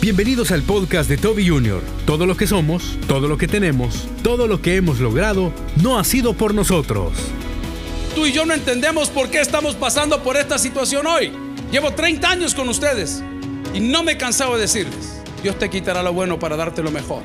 Bienvenidos 0.00 0.52
al 0.52 0.62
podcast 0.62 1.10
de 1.10 1.16
Toby 1.16 1.48
Jr. 1.48 1.82
Todo 2.06 2.24
lo 2.24 2.36
que 2.36 2.46
somos, 2.46 2.96
todo 3.08 3.26
lo 3.26 3.36
que 3.36 3.48
tenemos, 3.48 4.06
todo 4.22 4.46
lo 4.46 4.62
que 4.62 4.76
hemos 4.76 5.00
logrado, 5.00 5.52
no 5.82 5.98
ha 5.98 6.04
sido 6.04 6.34
por 6.34 6.54
nosotros. 6.54 7.14
Tú 8.14 8.24
y 8.24 8.30
yo 8.30 8.46
no 8.46 8.54
entendemos 8.54 9.10
por 9.10 9.28
qué 9.28 9.40
estamos 9.40 9.74
pasando 9.74 10.22
por 10.22 10.36
esta 10.36 10.56
situación 10.56 11.04
hoy. 11.08 11.32
Llevo 11.72 11.94
30 11.94 12.30
años 12.30 12.54
con 12.54 12.68
ustedes 12.68 13.24
y 13.74 13.80
no 13.80 14.04
me 14.04 14.12
he 14.12 14.16
cansado 14.16 14.54
de 14.54 14.60
decirles, 14.60 15.20
Dios 15.42 15.58
te 15.58 15.68
quitará 15.68 16.00
lo 16.04 16.12
bueno 16.12 16.38
para 16.38 16.56
darte 16.56 16.80
lo 16.80 16.92
mejor. 16.92 17.24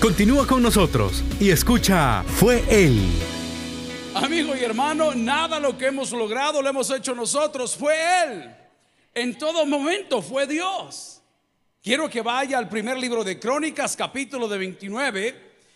Continúa 0.00 0.48
con 0.48 0.64
nosotros 0.64 1.22
y 1.38 1.50
escucha, 1.50 2.24
fue 2.24 2.64
Él. 2.70 3.00
Amigo 4.16 4.56
y 4.60 4.64
hermano, 4.64 5.14
nada 5.14 5.60
lo 5.60 5.78
que 5.78 5.86
hemos 5.86 6.10
logrado 6.10 6.60
lo 6.60 6.68
hemos 6.68 6.90
hecho 6.90 7.14
nosotros, 7.14 7.76
fue 7.76 7.94
Él. 8.24 8.50
En 9.14 9.38
todo 9.38 9.64
momento 9.64 10.22
fue 10.22 10.48
Dios. 10.48 11.13
Quiero 11.84 12.08
que 12.08 12.22
vaya 12.22 12.56
al 12.56 12.70
primer 12.70 12.96
libro 12.96 13.22
de 13.22 13.38
Crónicas, 13.38 13.94
capítulo 13.94 14.48
de 14.48 14.56
29, 14.56 15.34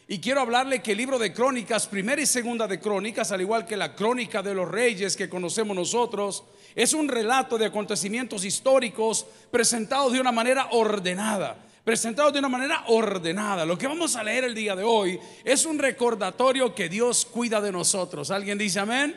y 0.09 0.19
quiero 0.19 0.41
hablarle 0.41 0.81
que 0.81 0.93
el 0.93 0.97
libro 0.97 1.19
de 1.19 1.35
Crónicas, 1.35 1.87
primera 1.87 2.23
y 2.23 2.25
segunda 2.25 2.67
de 2.67 2.81
Crónicas, 2.81 3.31
al 3.31 3.43
igual 3.43 3.67
que 3.67 3.77
la 3.77 3.95
Crónica 3.95 4.43
de 4.43 4.55
los 4.55 4.67
Reyes 4.67 5.19
que 5.19 5.29
conocemos 5.29 5.77
nosotros, 5.77 6.45
es 6.75 6.95
un 6.95 7.09
relato 7.09 7.59
de 7.59 7.67
acontecimientos 7.67 8.47
históricos 8.47 9.27
presentados 9.51 10.15
de 10.15 10.21
una 10.23 10.33
manera 10.33 10.69
ordenada 10.71 11.65
presentados 11.85 12.35
de 12.35 12.39
una 12.39 12.51
manera 12.51 12.85
ordenada. 12.89 13.65
Lo 13.65 13.79
que 13.79 13.87
vamos 13.87 14.15
a 14.17 14.23
leer 14.23 14.45
el 14.45 14.55
día 14.55 14.77
de 14.77 14.85
hoy 14.85 15.19
es 15.43 15.65
un 15.65 15.79
recordatorio 15.79 16.75
que 16.75 16.91
Dios 16.91 17.25
cuida 17.25 17.63
de 17.63 17.73
nosotros. 17.73 18.31
¿Alguien 18.31 18.59
dice 18.59 18.81
amén? 18.81 19.17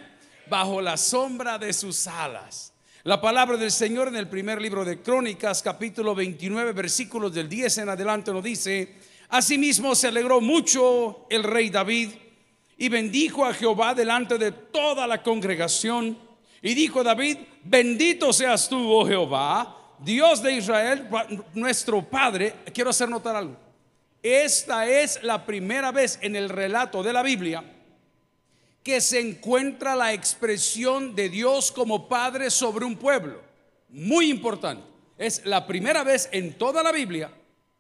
Bajo 0.50 0.82
la 0.82 0.96
sombra 0.96 1.58
de 1.58 1.74
sus 1.74 2.08
alas. 2.08 2.71
La 3.04 3.20
palabra 3.20 3.58
del 3.58 3.72
Señor 3.72 4.10
en 4.10 4.16
el 4.16 4.28
primer 4.28 4.62
libro 4.62 4.86
de 4.86 5.02
Crónicas, 5.02 5.64
capítulo 5.64 6.14
29, 6.14 6.72
versículos 6.72 7.34
del 7.34 7.50
10 7.50 7.80
en 7.80 7.90
adelante 7.90 8.32
nos 8.32 8.44
dice, 8.44 8.94
Asimismo 9.30 9.96
se 9.96 10.10
alegró 10.10 10.40
mucho 10.40 11.26
el 11.28 11.42
rey 11.42 11.72
David 11.72 12.12
y 12.78 12.90
bendijo 12.90 13.44
a 13.44 13.56
Jehová 13.56 13.96
delante 13.96 14.38
de 14.38 14.52
toda 14.52 15.08
la 15.08 15.24
congregación. 15.24 16.16
Y 16.62 16.76
dijo 16.76 17.04
David, 17.04 17.38
bendito 17.64 18.32
seas 18.32 18.70
tú, 18.70 18.92
oh 18.92 19.08
Jehová, 19.08 19.96
Dios 19.98 20.44
de 20.44 20.54
Israel, 20.54 21.10
nuestro 21.56 22.08
Padre. 22.08 22.54
Quiero 22.72 22.92
hacer 22.92 23.10
notar 23.10 23.36
algo. 23.36 23.58
Esta 24.22 24.88
es 24.88 25.24
la 25.24 25.44
primera 25.44 25.92
vez 25.92 26.20
en 26.22 26.36
el 26.36 26.50
relato 26.50 27.02
de 27.02 27.14
la 27.14 27.24
Biblia 27.24 27.64
que 28.84 29.00
se 29.02 29.20
encuentra 29.20 29.96
la 29.96 30.14
expresión 30.14 31.16
de 31.16 31.30
Dios 31.30 31.72
como 31.72 32.08
Padre 32.08 32.50
sobre 32.50 32.86
un 32.86 32.96
pueblo. 32.96 33.42
Muy 33.90 34.30
importante. 34.30 34.84
Es 35.18 35.46
la 35.46 35.68
primera 35.68 36.04
vez 36.04 36.30
en 36.32 36.58
toda 36.58 36.82
la 36.82 36.92
Biblia 36.92 37.32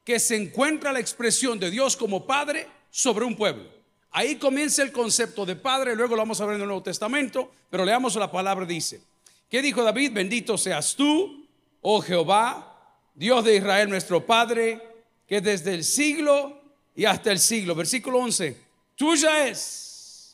que 0.03 0.19
se 0.19 0.35
encuentra 0.35 0.91
la 0.91 0.99
expresión 0.99 1.59
de 1.59 1.71
Dios 1.71 1.97
como 1.97 2.25
Padre 2.25 2.67
sobre 2.89 3.25
un 3.25 3.35
pueblo. 3.35 3.69
Ahí 4.11 4.35
comienza 4.35 4.83
el 4.83 4.91
concepto 4.91 5.45
de 5.45 5.55
Padre, 5.55 5.95
luego 5.95 6.15
lo 6.15 6.21
vamos 6.21 6.41
a 6.41 6.45
ver 6.45 6.55
en 6.55 6.61
el 6.61 6.67
Nuevo 6.67 6.83
Testamento, 6.83 7.51
pero 7.69 7.85
leamos 7.85 8.15
la 8.15 8.29
palabra, 8.29 8.65
dice, 8.65 9.01
¿qué 9.49 9.61
dijo 9.61 9.83
David? 9.83 10.11
Bendito 10.11 10.57
seas 10.57 10.95
tú, 10.95 11.47
oh 11.81 12.01
Jehová, 12.01 12.99
Dios 13.15 13.43
de 13.45 13.55
Israel 13.55 13.89
nuestro 13.89 14.25
Padre, 14.25 14.81
que 15.25 15.39
desde 15.39 15.73
el 15.73 15.85
siglo 15.85 16.61
y 16.93 17.05
hasta 17.05 17.31
el 17.31 17.39
siglo, 17.39 17.73
versículo 17.73 18.19
11, 18.19 18.57
tuya 18.95 19.47
es 19.47 19.90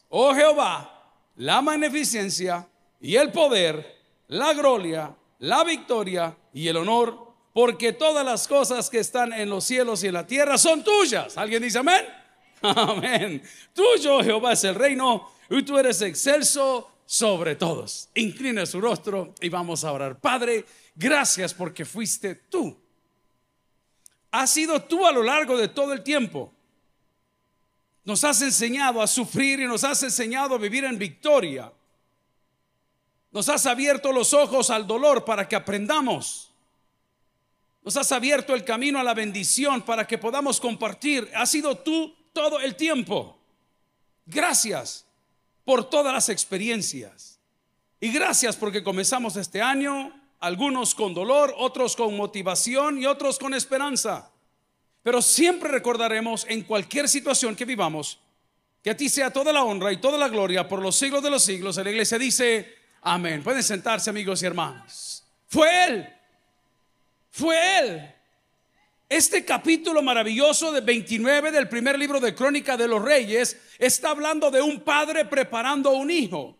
oh 0.10 0.34
Jehová, 0.34 1.12
la 1.36 1.62
magnificencia 1.62 2.68
y 3.00 3.16
el 3.16 3.32
poder, 3.32 3.98
la 4.28 4.54
gloria, 4.54 5.16
la 5.40 5.64
victoria 5.64 6.36
y 6.54 6.68
el 6.68 6.78
honor, 6.78 7.28
porque 7.54 7.94
todas 7.94 8.26
las 8.26 8.48
cosas 8.48 8.90
que 8.90 9.00
están 9.00 9.34
en 9.34 9.50
los 9.50 9.64
cielos 9.64 10.04
y 10.04 10.08
en 10.08 10.14
la 10.14 10.28
tierra 10.28 10.58
son 10.58 10.84
tuyas. 10.84 11.38
¿Alguien 11.38 11.64
dice 11.64 11.80
amén? 11.80 12.06
Amén. 12.62 13.42
Tuyo, 13.74 14.24
Jehová, 14.24 14.54
es 14.54 14.64
el 14.64 14.76
reino 14.76 15.30
y 15.50 15.64
tú 15.64 15.78
eres 15.78 16.02
excelso 16.02 16.90
sobre 17.06 17.56
todos. 17.56 18.10
Inclina 18.16 18.66
su 18.66 18.82
rostro 18.82 19.34
y 19.42 19.50
vamos 19.50 19.84
a 19.84 19.92
orar. 19.92 20.20
Padre, 20.20 20.66
gracias 20.96 21.54
porque 21.54 21.86
fuiste 21.86 22.36
tú. 22.36 22.78
Has 24.32 24.52
sido 24.52 24.82
tú 24.84 25.06
a 25.06 25.12
lo 25.12 25.24
largo 25.24 25.58
de 25.58 25.70
todo 25.70 25.94
el 25.94 26.04
tiempo. 26.04 26.54
Nos 28.08 28.24
has 28.24 28.42
enseñado 28.42 29.02
a 29.02 29.06
sufrir 29.06 29.60
y 29.60 29.66
nos 29.66 29.84
has 29.84 30.02
enseñado 30.02 30.56
a 30.56 30.58
vivir 30.58 30.86
en 30.86 30.98
victoria. 30.98 31.70
Nos 33.32 33.50
has 33.50 33.66
abierto 33.66 34.14
los 34.14 34.34
ojos 34.34 34.70
al 34.70 34.88
dolor 34.88 35.26
para 35.26 35.46
que 35.46 35.58
aprendamos. 35.58 36.50
Nos 37.84 37.98
has 37.98 38.10
abierto 38.14 38.56
el 38.56 38.64
camino 38.64 38.98
a 38.98 39.04
la 39.04 39.14
bendición 39.14 39.82
para 39.82 40.08
que 40.08 40.18
podamos 40.18 40.62
compartir. 40.62 41.30
Has 41.36 41.52
sido 41.52 41.80
tú 41.80 42.16
todo 42.32 42.62
el 42.62 42.78
tiempo. 42.78 43.38
Gracias 44.26 45.06
por 45.66 45.90
todas 45.90 46.14
las 46.14 46.30
experiencias. 46.30 47.42
Y 48.00 48.14
gracias 48.14 48.56
porque 48.56 48.86
comenzamos 48.86 49.36
este 49.36 49.62
año, 49.62 50.14
algunos 50.40 50.96
con 50.96 51.14
dolor, 51.14 51.54
otros 51.58 51.98
con 51.98 52.16
motivación 52.16 53.00
y 53.00 53.06
otros 53.06 53.38
con 53.38 53.54
esperanza. 53.54 54.32
Pero 55.08 55.22
siempre 55.22 55.72
recordaremos 55.72 56.46
en 56.50 56.64
cualquier 56.64 57.08
situación 57.08 57.56
que 57.56 57.64
vivamos 57.64 58.20
que 58.84 58.90
a 58.90 58.98
ti 58.98 59.08
sea 59.08 59.32
toda 59.32 59.54
la 59.54 59.64
honra 59.64 59.94
y 59.94 60.02
toda 60.02 60.18
la 60.18 60.28
gloria 60.28 60.68
por 60.68 60.82
los 60.82 60.98
siglos 60.98 61.24
de 61.24 61.30
los 61.30 61.46
siglos. 61.46 61.78
la 61.78 61.90
iglesia 61.90 62.20
dice, 62.20 62.76
amén. 63.04 63.42
Pueden 63.42 63.64
sentarse 63.64 64.10
amigos 64.10 64.44
y 64.44 64.48
hermanos. 64.48 65.24
Fue 65.48 65.86
Él. 65.86 66.14
Fue 67.30 67.80
Él. 67.80 68.14
Este 69.08 69.46
capítulo 69.46 70.02
maravilloso 70.02 70.74
de 70.74 70.82
29 70.82 71.54
del 71.54 71.70
primer 71.70 71.98
libro 71.98 72.20
de 72.20 72.36
Crónica 72.36 72.76
de 72.76 72.90
los 72.90 73.02
Reyes 73.02 73.58
está 73.80 74.10
hablando 74.10 74.52
de 74.52 74.62
un 74.62 74.82
padre 74.82 75.24
preparando 75.24 75.92
a 75.92 75.94
un 75.94 76.12
hijo. 76.12 76.57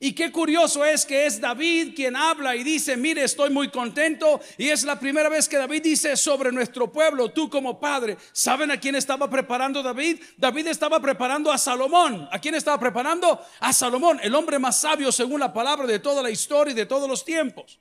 Y 0.00 0.12
qué 0.12 0.32
curioso 0.32 0.84
es 0.84 1.06
que 1.06 1.26
es 1.26 1.40
David 1.40 1.94
quien 1.94 2.16
habla 2.16 2.56
y 2.56 2.64
dice, 2.64 2.96
mire, 2.96 3.24
estoy 3.24 3.50
muy 3.50 3.68
contento. 3.68 4.40
Y 4.58 4.68
es 4.68 4.84
la 4.84 4.98
primera 4.98 5.28
vez 5.28 5.48
que 5.48 5.56
David 5.56 5.82
dice 5.82 6.16
sobre 6.16 6.50
nuestro 6.50 6.90
pueblo, 6.90 7.30
tú 7.30 7.48
como 7.48 7.78
padre. 7.78 8.16
¿Saben 8.32 8.70
a 8.70 8.80
quién 8.80 8.96
estaba 8.96 9.30
preparando 9.30 9.82
David? 9.82 10.20
David 10.36 10.66
estaba 10.66 11.00
preparando 11.00 11.52
a 11.52 11.58
Salomón. 11.58 12.28
¿A 12.32 12.38
quién 12.40 12.54
estaba 12.54 12.78
preparando? 12.78 13.40
A 13.60 13.72
Salomón, 13.72 14.18
el 14.22 14.34
hombre 14.34 14.58
más 14.58 14.80
sabio 14.80 15.12
según 15.12 15.40
la 15.40 15.52
palabra 15.52 15.86
de 15.86 15.98
toda 16.00 16.22
la 16.22 16.30
historia 16.30 16.72
y 16.72 16.74
de 16.74 16.86
todos 16.86 17.08
los 17.08 17.24
tiempos. 17.24 17.78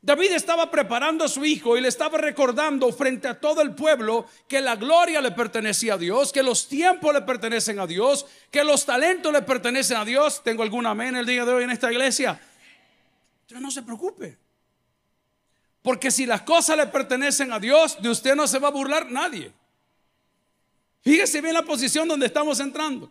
David 0.00 0.32
estaba 0.32 0.70
preparando 0.70 1.24
a 1.24 1.28
su 1.28 1.44
hijo 1.44 1.76
y 1.76 1.80
le 1.80 1.88
estaba 1.88 2.18
recordando 2.18 2.92
frente 2.92 3.26
a 3.26 3.40
todo 3.40 3.62
el 3.62 3.74
pueblo 3.74 4.26
que 4.46 4.60
la 4.60 4.76
gloria 4.76 5.20
le 5.20 5.32
pertenecía 5.32 5.94
a 5.94 5.98
Dios, 5.98 6.32
que 6.32 6.42
los 6.42 6.68
tiempos 6.68 7.12
le 7.12 7.22
pertenecen 7.22 7.80
a 7.80 7.86
Dios, 7.86 8.24
que 8.50 8.62
los 8.62 8.86
talentos 8.86 9.32
le 9.32 9.42
pertenecen 9.42 9.96
a 9.96 10.04
Dios. 10.04 10.42
Tengo 10.44 10.62
algún 10.62 10.86
amén 10.86 11.16
el 11.16 11.26
día 11.26 11.44
de 11.44 11.52
hoy 11.52 11.64
en 11.64 11.70
esta 11.70 11.90
iglesia. 11.90 12.40
Usted 13.42 13.56
no 13.56 13.72
se 13.72 13.82
preocupe. 13.82 14.38
Porque 15.82 16.10
si 16.12 16.26
las 16.26 16.42
cosas 16.42 16.76
le 16.76 16.86
pertenecen 16.86 17.52
a 17.52 17.58
Dios, 17.58 18.00
de 18.00 18.10
usted 18.10 18.36
no 18.36 18.46
se 18.46 18.60
va 18.60 18.68
a 18.68 18.72
burlar 18.72 19.10
nadie. 19.10 19.52
Fíjese 21.00 21.40
bien 21.40 21.54
la 21.54 21.62
posición 21.62 22.06
donde 22.06 22.26
estamos 22.26 22.60
entrando. 22.60 23.10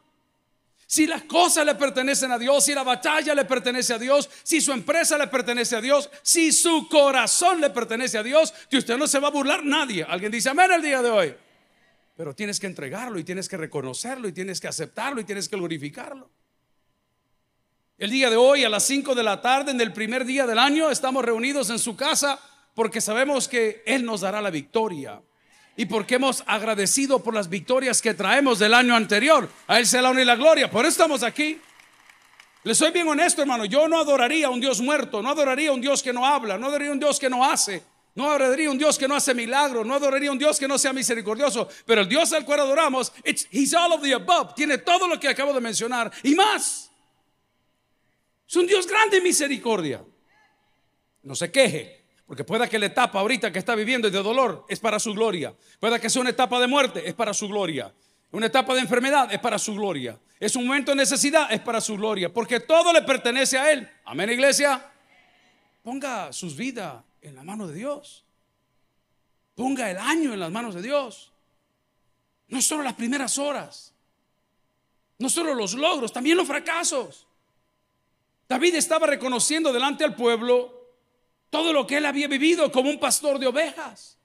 Si 0.90 1.06
las 1.06 1.24
cosas 1.24 1.66
le 1.66 1.76
pertenecen 1.76 2.32
a 2.32 2.40
Dios, 2.40 2.64
si 2.64 2.74
la 2.74 2.84
batalla 2.84 3.36
le 3.36 3.44
pertenece 3.44 3.94
a 3.94 4.00
Dios, 4.00 4.30
si 4.42 4.62
su 4.62 4.72
empresa 4.72 5.18
le 5.18 5.28
pertenece 5.28 5.76
a 5.76 5.82
Dios, 5.82 6.10
si 6.22 6.54
su 6.54 6.88
corazón 6.88 7.60
le 7.60 7.70
pertenece 7.72 8.18
a 8.18 8.24
Dios, 8.24 8.54
de 8.72 8.78
usted 8.78 8.98
no 8.98 9.06
se 9.06 9.20
va 9.20 9.28
a 9.28 9.32
burlar 9.32 9.66
nadie. 9.66 10.06
Alguien 10.08 10.32
dice 10.32 10.50
amén 10.50 10.72
el 10.72 10.82
día 10.82 11.02
de 11.02 11.10
hoy. 11.10 11.36
Pero 12.16 12.34
tienes 12.34 12.58
que 12.58 12.68
entregarlo 12.68 13.20
y 13.20 13.26
tienes 13.26 13.50
que 13.50 13.58
reconocerlo 13.58 14.30
y 14.30 14.32
tienes 14.32 14.62
que 14.62 14.70
aceptarlo 14.70 15.20
y 15.20 15.26
tienes 15.26 15.50
que 15.50 15.58
glorificarlo. 15.58 16.30
El 17.98 18.10
día 18.10 18.30
de 18.30 18.38
hoy 18.38 18.64
a 18.64 18.70
las 18.70 18.84
5 18.84 19.14
de 19.14 19.24
la 19.24 19.42
tarde, 19.42 19.72
en 19.72 19.82
el 19.82 19.92
primer 19.92 20.24
día 20.24 20.48
del 20.48 20.58
año, 20.58 20.90
estamos 20.90 21.26
reunidos 21.26 21.70
en 21.70 21.80
su 21.80 21.98
casa 21.98 22.40
porque 22.74 23.02
sabemos 23.02 23.50
que 23.50 23.84
Él 23.86 24.06
nos 24.06 24.22
dará 24.22 24.42
la 24.42 24.52
victoria 24.52 25.22
y 25.78 25.86
porque 25.86 26.16
hemos 26.16 26.44
agradecido 26.48 27.22
por 27.22 27.36
las 27.36 27.48
victorias 27.48 28.02
que 28.02 28.16
traemos 28.16 28.58
del 28.58 28.74
año 28.74 28.96
anterior. 28.96 29.48
A 29.68 29.80
Él 29.80 29.86
sea 29.86 30.02
la 30.02 30.20
y 30.20 30.26
la 30.26 30.36
gloria. 30.36 30.70
Por 30.70 30.86
eso 30.86 30.90
estamos 30.90 31.22
aquí. 31.22 31.62
Le 32.64 32.74
soy 32.74 32.92
bien 32.92 33.08
honesto, 33.08 33.42
hermano. 33.44 33.64
Yo 33.64 33.88
no 33.88 34.00
adoraría 34.00 34.48
a 34.48 34.50
un 34.50 34.60
Dios 34.60 34.82
muerto, 34.82 35.22
no 35.22 35.30
adoraría 35.30 35.70
a 35.70 35.74
un 35.74 35.80
Dios 35.80 36.02
que 36.02 36.12
no 36.12 36.26
habla, 36.26 36.58
no 36.58 36.66
adoraría 36.66 36.90
a 36.90 36.94
un 36.94 37.00
Dios 37.00 37.20
que 37.20 37.30
no 37.30 37.46
hace, 37.46 37.84
no 38.16 38.30
adoraría 38.30 38.68
a 38.68 38.72
un 38.72 38.78
Dios 38.80 38.98
que 38.98 39.08
no 39.08 39.16
hace 39.16 39.36
milagros, 39.36 39.86
no 39.86 39.94
adoraría 39.94 40.30
a 40.30 40.32
un 40.32 40.40
Dios 40.40 40.60
que 40.60 40.68
no 40.68 40.80
sea 40.80 40.94
misericordioso. 40.94 41.70
Pero 41.86 42.02
el 42.02 42.10
Dios 42.10 42.34
al 42.34 42.44
cual 42.44 42.62
adoramos, 42.62 43.14
it's, 43.24 43.48
he's 43.52 43.74
all 43.76 43.94
of 43.94 44.02
the 44.02 44.16
above. 44.16 44.56
Tiene 44.56 44.80
todo 44.80 45.08
lo 45.08 45.20
que 45.20 45.28
acabo 45.30 45.54
de 45.54 45.62
mencionar 45.62 46.12
y 46.24 46.34
más. 46.34 46.90
Es 48.50 48.56
un 48.56 48.66
Dios 48.66 48.88
grande 48.88 49.18
en 49.18 49.24
misericordia. 49.24 50.04
No 51.22 51.36
se 51.36 51.52
queje. 51.52 51.97
Porque 52.28 52.44
pueda 52.44 52.68
que 52.68 52.78
la 52.78 52.88
etapa 52.88 53.22
ahorita 53.22 53.52
que 53.54 53.60
está 53.60 53.74
viviendo 53.74 54.10
de 54.10 54.22
dolor 54.22 54.66
es 54.68 54.80
para 54.80 55.00
su 55.00 55.14
gloria. 55.14 55.56
Pueda 55.80 55.98
que 55.98 56.10
sea 56.10 56.22
una 56.22 56.32
etapa 56.32 56.60
de 56.60 56.68
muerte, 56.68 57.08
es 57.08 57.14
para 57.14 57.34
su 57.34 57.48
gloria. 57.48 57.94
Una 58.32 58.48
etapa 58.48 58.76
de 58.76 58.82
enfermedad 58.82 59.34
es 59.34 59.40
para 59.40 59.58
su 59.58 59.74
gloria. 59.74 60.20
Es 60.38 60.58
un 60.58 60.68
momento 60.68 60.92
de 60.92 60.98
necesidad, 60.98 61.52
es 61.52 61.62
para 61.62 61.80
su 61.80 61.96
gloria. 61.96 62.32
Porque 62.32 62.60
todo 62.60 62.92
le 62.92 63.02
pertenece 63.04 63.58
a 63.58 63.72
Él. 63.72 63.90
Amén, 64.04 64.30
iglesia. 64.30 64.86
Ponga 65.82 66.34
sus 66.34 66.58
vidas 66.58 67.02
en 67.22 67.34
la 67.34 67.44
mano 67.44 67.66
de 67.66 67.76
Dios. 67.76 68.26
Ponga 69.56 69.90
el 69.90 69.98
año 69.98 70.34
en 70.34 70.42
las 70.42 70.52
manos 70.52 70.76
de 70.76 70.82
Dios. 70.82 71.32
No 72.50 72.62
solo 72.62 72.84
las 72.84 72.94
primeras 72.94 73.38
horas, 73.38 73.94
no 75.18 75.30
solo 75.30 75.54
los 75.56 75.74
logros, 75.74 76.14
también 76.14 76.38
los 76.38 76.48
fracasos. 76.48 77.26
David 78.48 78.76
estaba 78.76 79.08
reconociendo 79.08 79.74
delante 79.74 80.04
al 80.04 80.16
pueblo 80.16 80.77
todo 81.50 81.74
lo 81.74 81.88
que 81.88 81.98
él 81.98 82.06
había 82.06 82.28
vivido 82.28 82.72
como 82.72 82.90
un 82.90 83.00
pastor 83.00 83.40
de 83.40 83.48
ovejas. 83.48 84.18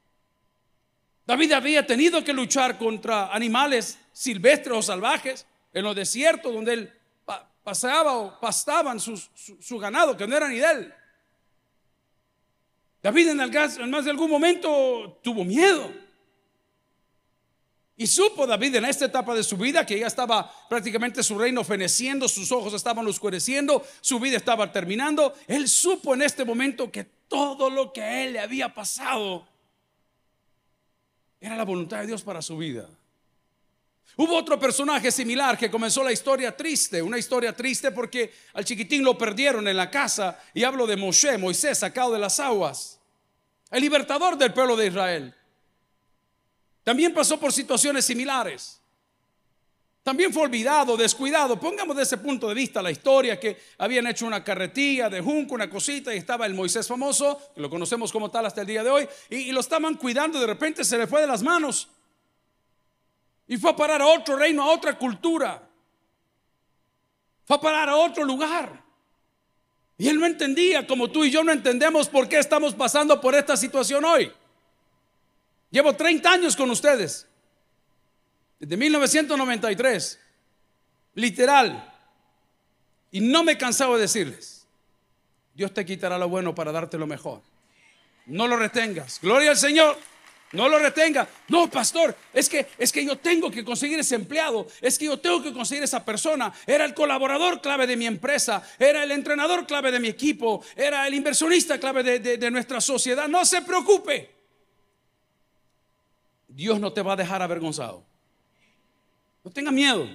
David 1.26 1.52
había 1.52 1.86
tenido 1.86 2.24
que 2.24 2.32
luchar 2.32 2.78
contra 2.78 3.32
animales 3.32 3.98
silvestres 4.12 4.76
o 4.76 4.82
salvajes 4.82 5.46
en 5.72 5.84
los 5.84 5.94
desiertos 5.94 6.52
donde 6.52 6.72
él 6.72 6.92
paseaba 7.62 8.16
o 8.16 8.40
pastaban 8.40 8.98
su, 8.98 9.78
ganado, 9.78 10.16
que 10.16 10.26
no 10.26 10.36
era 10.36 10.48
ni 10.48 10.56
de 10.56 10.70
él. 10.70 10.94
David 13.02 13.30
en, 13.30 13.40
en 13.40 13.90
más 13.90 14.04
de 14.04 14.10
algún 14.10 14.30
momento 14.30 15.18
tuvo 15.22 15.44
miedo. 15.44 15.92
Y 17.96 18.06
supo 18.06 18.46
David 18.46 18.76
en 18.76 18.86
esta 18.86 19.04
etapa 19.04 19.34
de 19.34 19.44
su 19.44 19.56
vida 19.56 19.84
que 19.84 19.98
ya 19.98 20.06
estaba 20.06 20.50
prácticamente 20.68 21.22
su 21.22 21.38
reino 21.38 21.62
feneciendo, 21.62 22.26
sus 22.26 22.50
ojos 22.50 22.72
estaban 22.72 23.06
oscureciendo, 23.06 23.84
su 24.00 24.18
vida 24.18 24.36
estaba 24.36 24.72
terminando. 24.72 25.34
Él 25.46 25.68
supo 25.68 26.14
en 26.14 26.22
este 26.22 26.44
momento 26.44 26.90
que 26.90 27.04
todo 27.28 27.68
lo 27.68 27.92
que 27.92 28.02
a 28.02 28.24
él 28.24 28.32
le 28.32 28.40
había 28.40 28.72
pasado 28.72 29.46
era 31.40 31.56
la 31.56 31.64
voluntad 31.64 32.00
de 32.00 32.06
Dios 32.06 32.22
para 32.22 32.40
su 32.40 32.56
vida. 32.56 32.88
Hubo 34.16 34.36
otro 34.36 34.58
personaje 34.58 35.10
similar 35.10 35.56
que 35.56 35.70
comenzó 35.70 36.04
la 36.04 36.12
historia 36.12 36.54
triste, 36.56 37.00
una 37.00 37.18
historia 37.18 37.54
triste 37.54 37.92
porque 37.92 38.32
al 38.52 38.64
chiquitín 38.64 39.02
lo 39.02 39.16
perdieron 39.16 39.66
en 39.68 39.76
la 39.76 39.90
casa 39.90 40.38
y 40.52 40.64
hablo 40.64 40.86
de 40.86 40.96
Moshe, 40.96 41.38
Moisés 41.38 41.78
sacado 41.78 42.12
de 42.12 42.18
las 42.18 42.38
aguas, 42.38 43.00
el 43.70 43.80
libertador 43.80 44.36
del 44.36 44.52
pueblo 44.52 44.76
de 44.76 44.86
Israel. 44.88 45.34
También 46.84 47.14
pasó 47.14 47.38
por 47.38 47.52
situaciones 47.52 48.05
similares. 48.05 48.82
También 50.02 50.32
fue 50.32 50.43
olvidado, 50.43 50.96
descuidado. 50.96 51.61
Pongamos 51.61 51.96
de 51.96 52.02
ese 52.02 52.19
punto 52.19 52.49
de 52.49 52.55
vista 52.55 52.82
la 52.82 52.90
historia 52.90 53.38
que 53.38 53.56
habían 53.79 54.06
hecho 54.08 54.26
una 54.26 54.43
carretilla 54.43 55.08
de 55.08 55.20
junco, 55.20 55.55
una 55.55 55.70
cosita, 55.70 56.12
y 56.12 56.19
estaba 56.19 56.44
el 56.44 56.55
Moisés 56.55 56.88
famoso, 56.88 57.40
que 57.55 57.61
lo 57.61 57.70
conocemos 57.70 58.11
como 58.11 58.29
tal 58.29 58.46
hasta 58.46 58.62
el 58.62 58.67
día 58.67 58.82
de 58.82 58.90
hoy, 58.90 59.08
y, 59.31 59.52
lo 59.52 59.61
estaban 59.61 59.94
cuidando, 59.94 60.40
de 60.40 60.46
repente 60.46 60.84
se 60.84 60.99
le 60.99 61.06
fue 61.06 61.20
de 61.20 61.29
las 61.29 61.43
manos. 61.43 61.88
Y 63.46 63.56
fue 63.58 63.70
a 63.70 63.76
parar 63.76 64.02
a 64.02 64.06
otro 64.08 64.37
reino, 64.37 64.62
a 64.64 64.73
otra 64.73 64.99
cultura. 64.99 65.62
Fue 67.44 67.56
a 67.56 67.61
parar 67.61 67.88
a 67.88 67.96
otro 67.96 68.25
lugar. 68.25 68.82
Y 69.99 70.08
él 70.08 70.19
no 70.19 70.26
entendía, 70.26 70.85
como 70.85 71.12
tú 71.12 71.25
y 71.25 71.31
yo 71.31 71.44
no 71.44 71.52
entendemos 71.52 72.08
por 72.08 72.28
qué 72.28 72.40
estamos 72.40 72.75
pasando 72.75 73.20
por 73.20 73.37
esta 73.37 73.56
situación 73.56 74.05
hoy. 74.05 74.32
Llevo 75.72 75.94
30 75.94 76.30
años 76.30 76.54
con 76.54 76.70
ustedes. 76.70 77.26
Desde 78.60 78.76
1993. 78.76 80.20
Literal. 81.14 81.92
Y 83.10 83.20
no 83.20 83.42
me 83.42 83.52
he 83.52 83.58
cansado 83.58 83.94
de 83.96 84.02
decirles, 84.02 84.66
Dios 85.54 85.74
te 85.74 85.84
quitará 85.84 86.16
lo 86.16 86.28
bueno 86.28 86.54
para 86.54 86.72
darte 86.72 86.96
lo 86.96 87.06
mejor. 87.06 87.42
No 88.26 88.46
lo 88.46 88.56
retengas. 88.56 89.19
Gloria 89.20 89.50
al 89.50 89.56
Señor. 89.56 89.98
No 90.52 90.69
lo 90.69 90.78
retenga. 90.78 91.26
No, 91.48 91.70
pastor, 91.70 92.14
es 92.34 92.50
que 92.50 92.66
es 92.76 92.92
que 92.92 93.04
yo 93.04 93.16
tengo 93.16 93.50
que 93.50 93.64
conseguir 93.64 93.98
ese 93.98 94.16
empleado, 94.16 94.66
es 94.82 94.98
que 94.98 95.06
yo 95.06 95.18
tengo 95.18 95.42
que 95.42 95.50
conseguir 95.50 95.82
esa 95.82 96.04
persona. 96.04 96.52
Era 96.66 96.84
el 96.84 96.92
colaborador 96.92 97.62
clave 97.62 97.86
de 97.86 97.96
mi 97.96 98.06
empresa, 98.06 98.62
era 98.78 99.02
el 99.02 99.12
entrenador 99.12 99.66
clave 99.66 99.90
de 99.90 99.98
mi 99.98 100.08
equipo, 100.08 100.62
era 100.76 101.06
el 101.06 101.14
inversionista 101.14 101.80
clave 101.80 102.02
de, 102.02 102.36
de 102.36 102.50
nuestra 102.50 102.82
sociedad. 102.82 103.28
No 103.28 103.46
se 103.46 103.62
preocupe. 103.62 104.41
Dios 106.54 106.78
no 106.78 106.93
te 106.93 107.02
va 107.02 107.14
a 107.14 107.16
dejar 107.16 107.43
avergonzado. 107.43 108.04
No 109.44 109.50
tenga 109.50 109.70
miedo. 109.70 110.06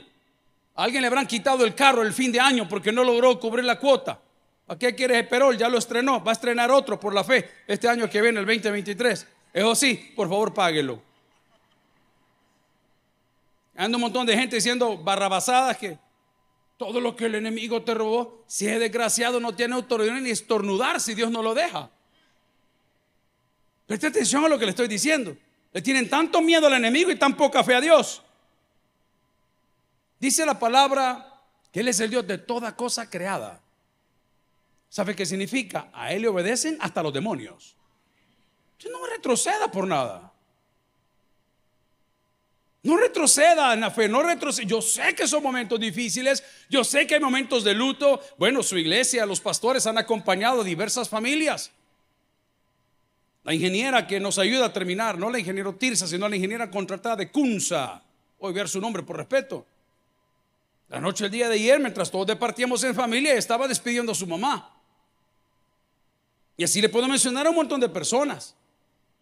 A 0.76 0.84
alguien 0.84 1.02
le 1.02 1.08
habrán 1.08 1.26
quitado 1.26 1.66
el 1.66 1.74
carro 1.74 2.04
el 2.04 2.14
fin 2.14 2.32
de 2.32 2.40
año 2.40 2.68
porque 2.70 2.92
no 2.92 3.04
logró 3.04 3.40
cubrir 3.40 3.66
la 3.66 3.80
cuota. 3.80 4.20
¿A 4.68 4.78
qué 4.78 4.94
quieres 4.94 5.26
perol? 5.28 5.58
Ya 5.58 5.70
lo 5.70 5.78
estrenó. 5.78 6.24
Va 6.24 6.32
a 6.32 6.34
estrenar 6.34 6.72
otro 6.72 7.00
por 7.00 7.14
la 7.14 7.24
fe 7.24 7.50
este 7.66 7.88
año 7.88 8.10
que 8.10 8.22
viene, 8.22 8.40
el 8.40 8.46
2023. 8.46 9.28
Eso 9.54 9.76
sí, 9.76 10.14
por 10.16 10.30
favor, 10.30 10.54
páguelo. 10.54 11.02
Anda 13.76 13.98
un 13.98 14.02
montón 14.02 14.26
de 14.26 14.38
gente 14.38 14.56
diciendo 14.56 14.98
barrabasadas 14.98 15.78
que 15.78 15.98
todo 16.78 17.02
lo 17.02 17.16
que 17.16 17.26
el 17.26 17.36
enemigo 17.36 17.82
te 17.82 17.94
robó, 17.94 18.44
si 18.46 18.68
es 18.68 18.80
desgraciado, 18.80 19.40
no 19.40 19.56
tiene 19.56 19.76
autoridad 19.76 20.20
ni 20.20 20.30
estornudar 20.30 21.00
si 21.00 21.16
Dios 21.16 21.32
no 21.32 21.42
lo 21.42 21.56
deja. 21.56 21.90
Preste 23.88 24.08
atención 24.08 24.46
a 24.46 24.50
lo 24.50 24.60
que 24.60 24.66
le 24.66 24.72
estoy 24.72 24.88
diciendo. 24.88 25.36
Le 25.78 25.84
tienen 25.84 26.10
tanto 26.10 26.42
miedo 26.42 26.66
al 26.66 26.74
enemigo 26.74 27.12
y 27.12 27.18
tan 27.18 27.38
poca 27.38 27.64
fe 27.64 27.76
a 27.76 27.80
Dios. 27.80 28.24
Dice 30.20 30.44
la 30.44 30.58
palabra 30.58 31.40
que 31.72 31.82
Él 31.82 31.88
es 31.88 32.00
el 32.00 32.10
Dios 32.10 32.26
de 32.26 32.40
toda 32.40 32.76
cosa 32.76 33.08
creada. 33.08 33.62
¿Sabe 34.90 35.16
qué 35.16 35.24
significa? 35.24 35.92
A 35.94 36.12
Él 36.12 36.24
le 36.24 36.30
obedecen 36.30 36.80
hasta 36.82 37.04
los 37.04 37.14
demonios. 37.14 37.76
no 38.92 39.06
retroceda 39.06 39.70
por 39.70 39.86
nada. 39.86 40.34
No 42.82 42.98
retroceda 42.98 43.76
en 43.76 43.82
la 43.82 43.92
fe, 43.92 44.10
no 44.10 44.24
retroceda. 44.24 44.66
Yo 44.66 44.82
sé 44.82 45.14
que 45.14 45.28
son 45.28 45.44
momentos 45.44 45.80
difíciles, 45.80 46.44
yo 46.72 46.84
sé 46.84 47.06
que 47.06 47.14
hay 47.14 47.22
momentos 47.22 47.64
de 47.64 47.76
luto. 47.76 48.20
Bueno, 48.40 48.64
su 48.64 48.80
iglesia, 48.80 49.28
los 49.28 49.42
pastores 49.42 49.86
han 49.86 50.00
acompañado 50.00 50.62
a 50.62 50.64
diversas 50.64 51.08
familias. 51.08 51.72
La 53.48 53.54
ingeniera 53.54 54.06
que 54.06 54.20
nos 54.20 54.38
ayuda 54.40 54.66
a 54.66 54.74
terminar, 54.74 55.18
no 55.18 55.30
la 55.30 55.40
ingeniera 55.40 55.72
Tirsa, 55.72 56.06
sino 56.06 56.28
la 56.28 56.36
ingeniera 56.36 56.70
contratada 56.70 57.16
de 57.16 57.32
Kunza. 57.32 58.04
Voy 58.42 58.52
a 58.52 58.54
ver 58.54 58.68
su 58.68 58.82
nombre 58.82 59.04
por 59.04 59.16
respeto. 59.16 59.66
La 60.90 61.00
noche 61.00 61.24
del 61.24 61.32
día 61.32 61.48
de 61.48 61.56
ayer, 61.56 61.80
mientras 61.80 62.12
todos 62.12 62.28
departíamos 62.28 62.84
en 62.84 62.94
familia, 62.94 63.36
estaba 63.36 63.66
despidiendo 63.66 64.12
a 64.12 64.16
su 64.16 64.28
mamá. 64.28 64.78
Y 66.58 66.66
así 66.66 66.82
le 66.82 66.90
puedo 66.90 67.08
mencionar 67.08 67.48
a 67.48 67.50
un 67.50 67.56
montón 67.56 67.80
de 67.80 67.88
personas. 67.88 68.54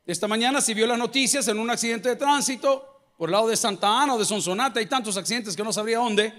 Esta 0.07 0.27
mañana 0.27 0.60
si 0.60 0.74
vio 0.74 0.88
las 0.88 0.98
noticias 0.98 1.48
en 1.48 1.60
un 1.60 1.69
accidente 1.69 2.10
de 2.10 2.16
tránsito 2.16 3.04
por 3.19 3.30
el 3.30 3.33
lado 3.33 3.48
de 3.48 3.56
Santa 3.56 4.01
Ana 4.01 4.16
o 4.16 4.18
de 4.18 4.25
Sonsonate. 4.25 4.80
Hay 4.80 4.88
tantos 4.88 5.18
accidentes 5.18 5.56
que 5.56 5.63
no 5.63 5.72
sabría 5.72 6.00
dónde. 6.00 6.33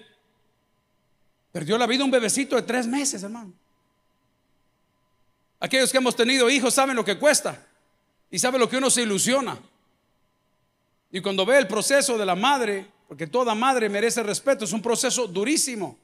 Perdió 1.53 1.79
la 1.79 1.87
vida 1.87 2.03
un 2.03 2.11
bebecito 2.11 2.56
de 2.56 2.62
tres 2.62 2.85
meses, 2.88 3.23
hermano. 3.23 3.53
Aquellos 5.61 5.93
que 5.93 5.99
hemos 5.99 6.17
tenido 6.17 6.50
hijos 6.50 6.75
saben 6.75 6.97
lo 6.97 7.05
que 7.05 7.17
cuesta. 7.17 7.65
Y 8.31 8.38
sabe 8.38 8.58
lo 8.58 8.69
que 8.69 8.76
uno 8.76 8.90
se 8.90 9.02
ilusiona. 9.02 9.58
Y 11.11 11.21
cuando 11.21 11.47
ve 11.47 11.59
el 11.59 11.66
proceso 11.66 12.18
de 12.18 12.26
la 12.26 12.35
madre, 12.35 12.87
porque 13.09 13.26
toda 13.26 13.54
madre 13.54 13.88
merece 13.88 14.23
respeto, 14.23 14.64
es 14.64 14.73
un 14.73 14.83
proceso 14.83 15.26
durísimo. 15.26 15.99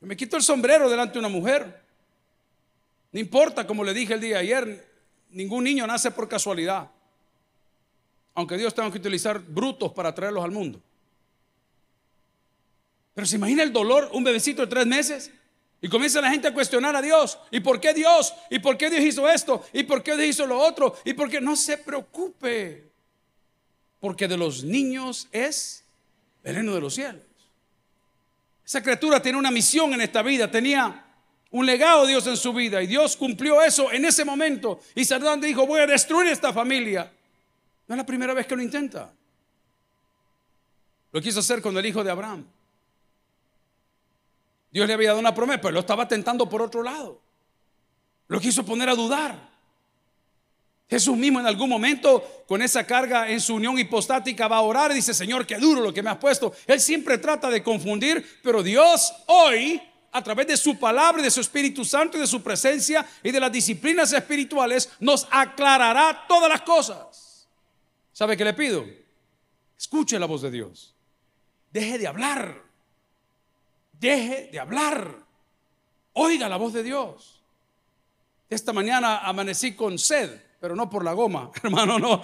Me 0.00 0.16
quito 0.16 0.36
el 0.36 0.42
sombrero 0.42 0.90
delante 0.90 1.14
de 1.14 1.20
una 1.20 1.28
mujer. 1.28 1.82
No 3.12 3.20
importa, 3.20 3.66
como 3.66 3.84
le 3.84 3.94
dije 3.94 4.14
el 4.14 4.20
día 4.20 4.36
de 4.36 4.42
ayer, 4.42 4.92
ningún 5.30 5.64
niño 5.64 5.86
nace 5.86 6.10
por 6.10 6.28
casualidad. 6.28 6.90
Aunque 8.34 8.56
Dios 8.56 8.74
tenga 8.74 8.90
que 8.90 8.98
utilizar 8.98 9.38
brutos 9.40 9.92
para 9.92 10.14
traerlos 10.14 10.44
al 10.44 10.50
mundo. 10.50 10.82
Pero 13.14 13.26
se 13.26 13.36
imagina 13.36 13.62
el 13.62 13.72
dolor, 13.72 14.10
un 14.12 14.24
bebecito 14.24 14.62
de 14.62 14.68
tres 14.68 14.86
meses. 14.86 15.30
Y 15.84 15.88
comienza 15.90 16.18
la 16.22 16.30
gente 16.30 16.48
a 16.48 16.54
cuestionar 16.54 16.96
a 16.96 17.02
Dios. 17.02 17.38
¿Y 17.50 17.60
por 17.60 17.78
qué 17.78 17.92
Dios? 17.92 18.32
¿Y 18.48 18.58
por 18.58 18.78
qué 18.78 18.88
Dios 18.88 19.04
hizo 19.04 19.28
esto? 19.28 19.62
¿Y 19.70 19.82
por 19.82 20.02
qué 20.02 20.16
Dios 20.16 20.28
hizo 20.28 20.46
lo 20.46 20.58
otro? 20.58 20.96
¿Y 21.04 21.12
por 21.12 21.28
qué 21.28 21.42
no 21.42 21.54
se 21.56 21.76
preocupe? 21.76 22.90
Porque 24.00 24.26
de 24.26 24.38
los 24.38 24.64
niños 24.64 25.28
es 25.30 25.84
el 26.42 26.54
reino 26.54 26.72
de 26.74 26.80
los 26.80 26.94
cielos. 26.94 27.20
Esa 28.64 28.82
criatura 28.82 29.20
tiene 29.20 29.36
una 29.36 29.50
misión 29.50 29.92
en 29.92 30.00
esta 30.00 30.22
vida, 30.22 30.50
tenía 30.50 31.04
un 31.50 31.66
legado 31.66 32.06
Dios 32.06 32.26
en 32.28 32.38
su 32.38 32.54
vida 32.54 32.82
y 32.82 32.86
Dios 32.86 33.14
cumplió 33.14 33.60
eso 33.60 33.92
en 33.92 34.06
ese 34.06 34.24
momento. 34.24 34.80
Y 34.94 35.04
Sardán 35.04 35.38
dijo, 35.38 35.66
voy 35.66 35.82
a 35.82 35.86
destruir 35.86 36.32
esta 36.32 36.50
familia. 36.50 37.12
No 37.86 37.94
es 37.94 37.98
la 37.98 38.06
primera 38.06 38.32
vez 38.32 38.46
que 38.46 38.56
lo 38.56 38.62
intenta. 38.62 39.12
Lo 41.12 41.20
quiso 41.20 41.40
hacer 41.40 41.60
con 41.60 41.76
el 41.76 41.84
hijo 41.84 42.02
de 42.02 42.10
Abraham. 42.10 42.46
Dios 44.74 44.88
le 44.88 44.94
había 44.94 45.10
dado 45.10 45.20
una 45.20 45.32
promesa, 45.32 45.60
pero 45.60 45.70
lo 45.70 45.80
estaba 45.80 46.08
tentando 46.08 46.48
por 46.48 46.60
otro 46.60 46.82
lado. 46.82 47.22
Lo 48.26 48.40
quiso 48.40 48.66
poner 48.66 48.88
a 48.88 48.96
dudar. 48.96 49.50
Jesús 50.90 51.16
mismo 51.16 51.38
en 51.38 51.46
algún 51.46 51.68
momento 51.68 52.44
con 52.48 52.60
esa 52.60 52.84
carga 52.84 53.30
en 53.30 53.40
su 53.40 53.54
unión 53.54 53.78
hipostática 53.78 54.48
va 54.48 54.56
a 54.56 54.62
orar 54.62 54.90
y 54.90 54.94
dice, 54.94 55.14
Señor, 55.14 55.46
qué 55.46 55.58
duro 55.58 55.80
lo 55.80 55.94
que 55.94 56.02
me 56.02 56.10
has 56.10 56.16
puesto. 56.16 56.52
Él 56.66 56.80
siempre 56.80 57.18
trata 57.18 57.50
de 57.50 57.62
confundir, 57.62 58.40
pero 58.42 58.64
Dios 58.64 59.14
hoy, 59.26 59.80
a 60.10 60.20
través 60.24 60.48
de 60.48 60.56
su 60.56 60.76
palabra 60.76 61.22
de 61.22 61.30
su 61.30 61.40
Espíritu 61.40 61.84
Santo 61.84 62.16
y 62.16 62.20
de 62.20 62.26
su 62.26 62.42
presencia 62.42 63.06
y 63.22 63.30
de 63.30 63.38
las 63.38 63.52
disciplinas 63.52 64.12
espirituales, 64.12 64.90
nos 64.98 65.28
aclarará 65.30 66.24
todas 66.26 66.50
las 66.50 66.62
cosas. 66.62 67.48
¿Sabe 68.12 68.36
qué 68.36 68.44
le 68.44 68.54
pido? 68.54 68.84
Escuche 69.78 70.18
la 70.18 70.26
voz 70.26 70.42
de 70.42 70.50
Dios. 70.50 70.96
Deje 71.70 71.96
de 71.96 72.08
hablar. 72.08 72.73
Deje 74.00 74.48
de 74.52 74.60
hablar. 74.60 75.16
Oiga 76.12 76.48
la 76.48 76.56
voz 76.56 76.72
de 76.72 76.82
Dios. 76.82 77.42
Esta 78.48 78.72
mañana 78.72 79.18
amanecí 79.18 79.74
con 79.74 79.98
sed, 79.98 80.40
pero 80.60 80.76
no 80.76 80.88
por 80.88 81.04
la 81.04 81.12
goma, 81.12 81.50
hermano, 81.62 81.98
no, 81.98 82.22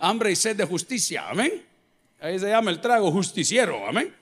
hambre 0.00 0.32
y 0.32 0.36
sed 0.36 0.56
de 0.56 0.64
justicia, 0.64 1.30
amén. 1.30 1.64
Ahí 2.20 2.38
se 2.38 2.48
llama 2.48 2.70
el 2.70 2.80
trago 2.80 3.10
justiciero, 3.10 3.86
amén. 3.88 4.14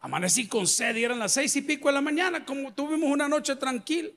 Amanecí 0.00 0.48
con 0.48 0.66
sed 0.66 0.96
y 0.96 1.04
eran 1.04 1.18
las 1.18 1.32
seis 1.32 1.54
y 1.56 1.62
pico 1.62 1.88
de 1.88 1.94
la 1.94 2.00
mañana, 2.00 2.44
como 2.44 2.72
tuvimos 2.72 3.10
una 3.10 3.28
noche 3.28 3.54
tranquila. 3.56 4.10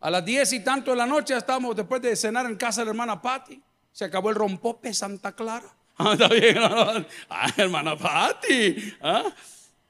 A 0.00 0.10
las 0.10 0.24
diez 0.24 0.52
y 0.52 0.60
tanto 0.60 0.90
de 0.90 0.98
la 0.98 1.06
noche 1.06 1.36
estábamos 1.36 1.74
después 1.74 2.02
de 2.02 2.14
cenar 2.14 2.46
en 2.46 2.56
casa 2.56 2.82
de 2.82 2.84
la 2.84 2.90
hermana 2.90 3.20
Patti. 3.20 3.60
Se 3.90 4.04
acabó 4.04 4.28
el 4.28 4.36
rompope 4.36 4.92
Santa 4.92 5.32
Clara. 5.32 5.68
Ah, 5.98 6.12
está 6.12 6.28
bien, 6.28 6.58
ah, 7.30 7.52
hermana 7.56 7.96
Patti. 7.96 8.94
¿ah? 9.00 9.24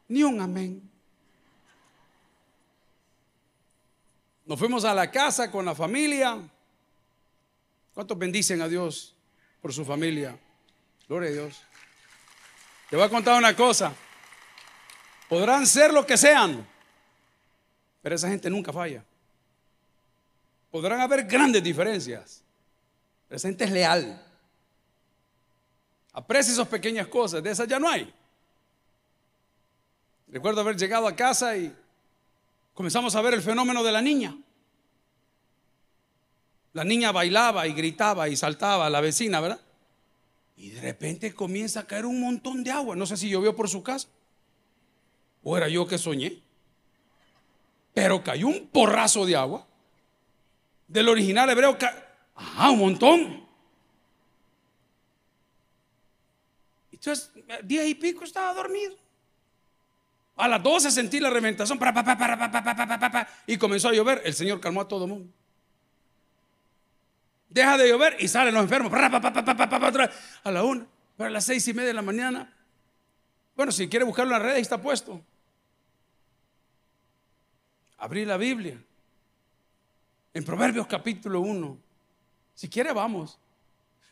Ni 0.08 0.22
un 0.22 0.40
amén. 0.40 0.82
Nos 4.44 4.58
fuimos 4.58 4.84
a 4.84 4.94
la 4.94 5.10
casa 5.10 5.50
con 5.50 5.64
la 5.64 5.74
familia. 5.74 6.38
¿Cuántos 7.92 8.16
bendicen 8.16 8.62
a 8.62 8.68
Dios 8.68 9.14
por 9.60 9.72
su 9.72 9.84
familia? 9.84 10.38
Gloria 11.08 11.30
a 11.30 11.32
Dios. 11.32 11.62
Te 12.88 12.96
voy 12.96 13.04
a 13.04 13.08
contar 13.08 13.36
una 13.36 13.56
cosa. 13.56 13.92
Podrán 15.28 15.66
ser 15.66 15.92
lo 15.92 16.06
que 16.06 16.16
sean, 16.16 16.64
pero 18.00 18.14
esa 18.14 18.28
gente 18.28 18.48
nunca 18.48 18.72
falla. 18.72 19.04
Podrán 20.70 21.00
haber 21.00 21.24
grandes 21.24 21.62
diferencias, 21.62 22.44
pero 23.26 23.36
esa 23.36 23.48
gente 23.48 23.64
es 23.64 23.70
leal. 23.72 24.22
Aprecia 26.12 26.52
esas 26.52 26.68
pequeñas 26.68 27.08
cosas, 27.08 27.42
de 27.42 27.50
esas 27.50 27.66
ya 27.66 27.80
no 27.80 27.88
hay. 27.88 28.14
Recuerdo 30.28 30.60
haber 30.60 30.76
llegado 30.76 31.06
a 31.06 31.14
casa 31.14 31.56
y 31.56 31.74
comenzamos 32.74 33.14
a 33.14 33.22
ver 33.22 33.34
el 33.34 33.42
fenómeno 33.42 33.82
de 33.82 33.92
la 33.92 34.02
niña. 34.02 34.36
La 36.72 36.84
niña 36.84 37.12
bailaba 37.12 37.66
y 37.66 37.72
gritaba 37.72 38.28
y 38.28 38.36
saltaba 38.36 38.86
a 38.86 38.90
la 38.90 39.00
vecina, 39.00 39.40
¿verdad? 39.40 39.60
Y 40.56 40.70
de 40.70 40.80
repente 40.80 41.34
comienza 41.34 41.80
a 41.80 41.86
caer 41.86 42.06
un 42.06 42.20
montón 42.20 42.64
de 42.64 42.70
agua. 42.70 42.96
No 42.96 43.06
sé 43.06 43.16
si 43.16 43.28
llovió 43.28 43.54
por 43.54 43.68
su 43.68 43.82
casa. 43.82 44.08
¿O 45.42 45.56
era 45.56 45.68
yo 45.68 45.86
que 45.86 45.96
soñé? 45.96 46.42
Pero 47.94 48.22
cayó 48.22 48.48
un 48.48 48.66
porrazo 48.66 49.24
de 49.24 49.36
agua. 49.36 49.66
Del 50.88 51.08
original 51.08 51.48
hebreo, 51.48 51.78
ah, 52.34 52.70
un 52.70 52.78
montón. 52.78 53.46
Entonces, 56.92 57.30
día 57.64 57.86
y 57.86 57.94
pico 57.94 58.24
estaba 58.24 58.52
dormido. 58.52 58.96
A 60.36 60.48
las 60.48 60.62
12 60.62 60.90
sentí 60.90 61.18
la 61.18 61.30
reventación 61.30 61.78
y 63.46 63.56
comenzó 63.56 63.88
a 63.88 63.92
llover. 63.92 64.20
El 64.24 64.34
Señor 64.34 64.60
calmó 64.60 64.82
a 64.82 64.88
todo 64.88 65.04
el 65.04 65.10
mundo. 65.10 65.32
Deja 67.48 67.78
de 67.78 67.88
llover 67.88 68.16
y 68.18 68.28
salen 68.28 68.52
los 68.52 68.62
enfermos. 68.62 68.92
A 68.92 70.50
la 70.50 70.62
una, 70.62 70.86
para 71.16 71.30
las 71.30 71.44
seis 71.44 71.66
y 71.68 71.72
media 71.72 71.88
de 71.88 71.94
la 71.94 72.02
mañana. 72.02 72.52
Bueno, 73.56 73.72
si 73.72 73.88
quiere 73.88 74.04
buscarlo 74.04 74.36
en 74.36 74.42
la 74.42 74.46
red, 74.46 74.56
ahí 74.56 74.62
está 74.62 74.80
puesto. 74.80 75.22
Abrí 77.96 78.26
la 78.26 78.36
Biblia. 78.36 78.78
En 80.34 80.44
Proverbios 80.44 80.86
capítulo 80.86 81.40
1. 81.40 81.78
Si 82.54 82.68
quiere, 82.68 82.92
vamos. 82.92 83.38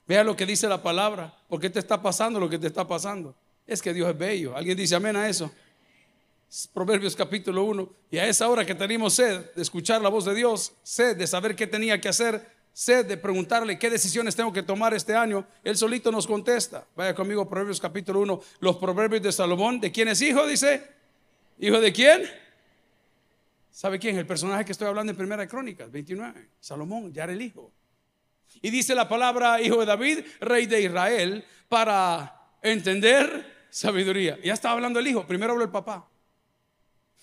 Vea 0.06 0.24
lo 0.24 0.34
que 0.34 0.46
dice 0.46 0.66
la 0.68 0.82
palabra. 0.82 1.34
¿Por 1.48 1.60
qué 1.60 1.68
te 1.68 1.80
está 1.80 2.00
pasando 2.00 2.40
lo 2.40 2.48
que 2.48 2.58
te 2.58 2.66
está 2.66 2.88
pasando? 2.88 3.34
Es 3.66 3.82
que 3.82 3.92
Dios 3.92 4.08
es 4.08 4.16
bello. 4.16 4.56
¿Alguien 4.56 4.76
dice 4.78 4.94
amén 4.94 5.16
a 5.16 5.28
eso? 5.28 5.52
Proverbios 6.72 7.16
capítulo 7.16 7.64
1. 7.64 7.92
Y 8.10 8.18
a 8.18 8.26
esa 8.26 8.48
hora 8.48 8.64
que 8.64 8.74
tenemos 8.74 9.14
sed 9.14 9.52
de 9.54 9.62
escuchar 9.62 10.00
la 10.00 10.08
voz 10.08 10.24
de 10.24 10.34
Dios, 10.34 10.72
sed 10.82 11.16
de 11.16 11.26
saber 11.26 11.56
qué 11.56 11.66
tenía 11.66 12.00
que 12.00 12.08
hacer, 12.08 12.46
sed 12.72 13.06
de 13.06 13.16
preguntarle 13.16 13.78
qué 13.78 13.90
decisiones 13.90 14.36
tengo 14.36 14.52
que 14.52 14.62
tomar 14.62 14.94
este 14.94 15.14
año, 15.14 15.46
Él 15.64 15.76
solito 15.76 16.12
nos 16.12 16.26
contesta. 16.26 16.86
Vaya 16.94 17.14
conmigo, 17.14 17.48
Proverbios 17.48 17.80
capítulo 17.80 18.20
1. 18.20 18.40
Los 18.60 18.76
Proverbios 18.76 19.22
de 19.22 19.32
Salomón. 19.32 19.80
¿De 19.80 19.90
quién 19.90 20.08
es 20.08 20.22
hijo? 20.22 20.46
Dice. 20.46 20.82
¿Hijo 21.58 21.80
de 21.80 21.92
quién? 21.92 22.22
¿Sabe 23.70 23.98
quién? 23.98 24.16
El 24.16 24.26
personaje 24.26 24.64
que 24.64 24.72
estoy 24.72 24.86
hablando 24.86 25.10
en 25.10 25.16
Primera 25.16 25.48
Crónicas 25.48 25.90
29, 25.90 26.50
Salomón, 26.60 27.12
ya 27.12 27.24
era 27.24 27.32
el 27.32 27.42
hijo. 27.42 27.72
Y 28.62 28.70
dice 28.70 28.94
la 28.94 29.08
palabra 29.08 29.60
hijo 29.60 29.80
de 29.80 29.86
David, 29.86 30.20
rey 30.40 30.66
de 30.66 30.82
Israel, 30.82 31.44
para 31.68 32.52
entender 32.62 33.66
sabiduría. 33.70 34.38
Ya 34.44 34.54
estaba 34.54 34.74
hablando 34.74 35.00
el 35.00 35.06
hijo, 35.08 35.26
primero 35.26 35.52
habló 35.52 35.64
el 35.64 35.70
papá. 35.70 36.08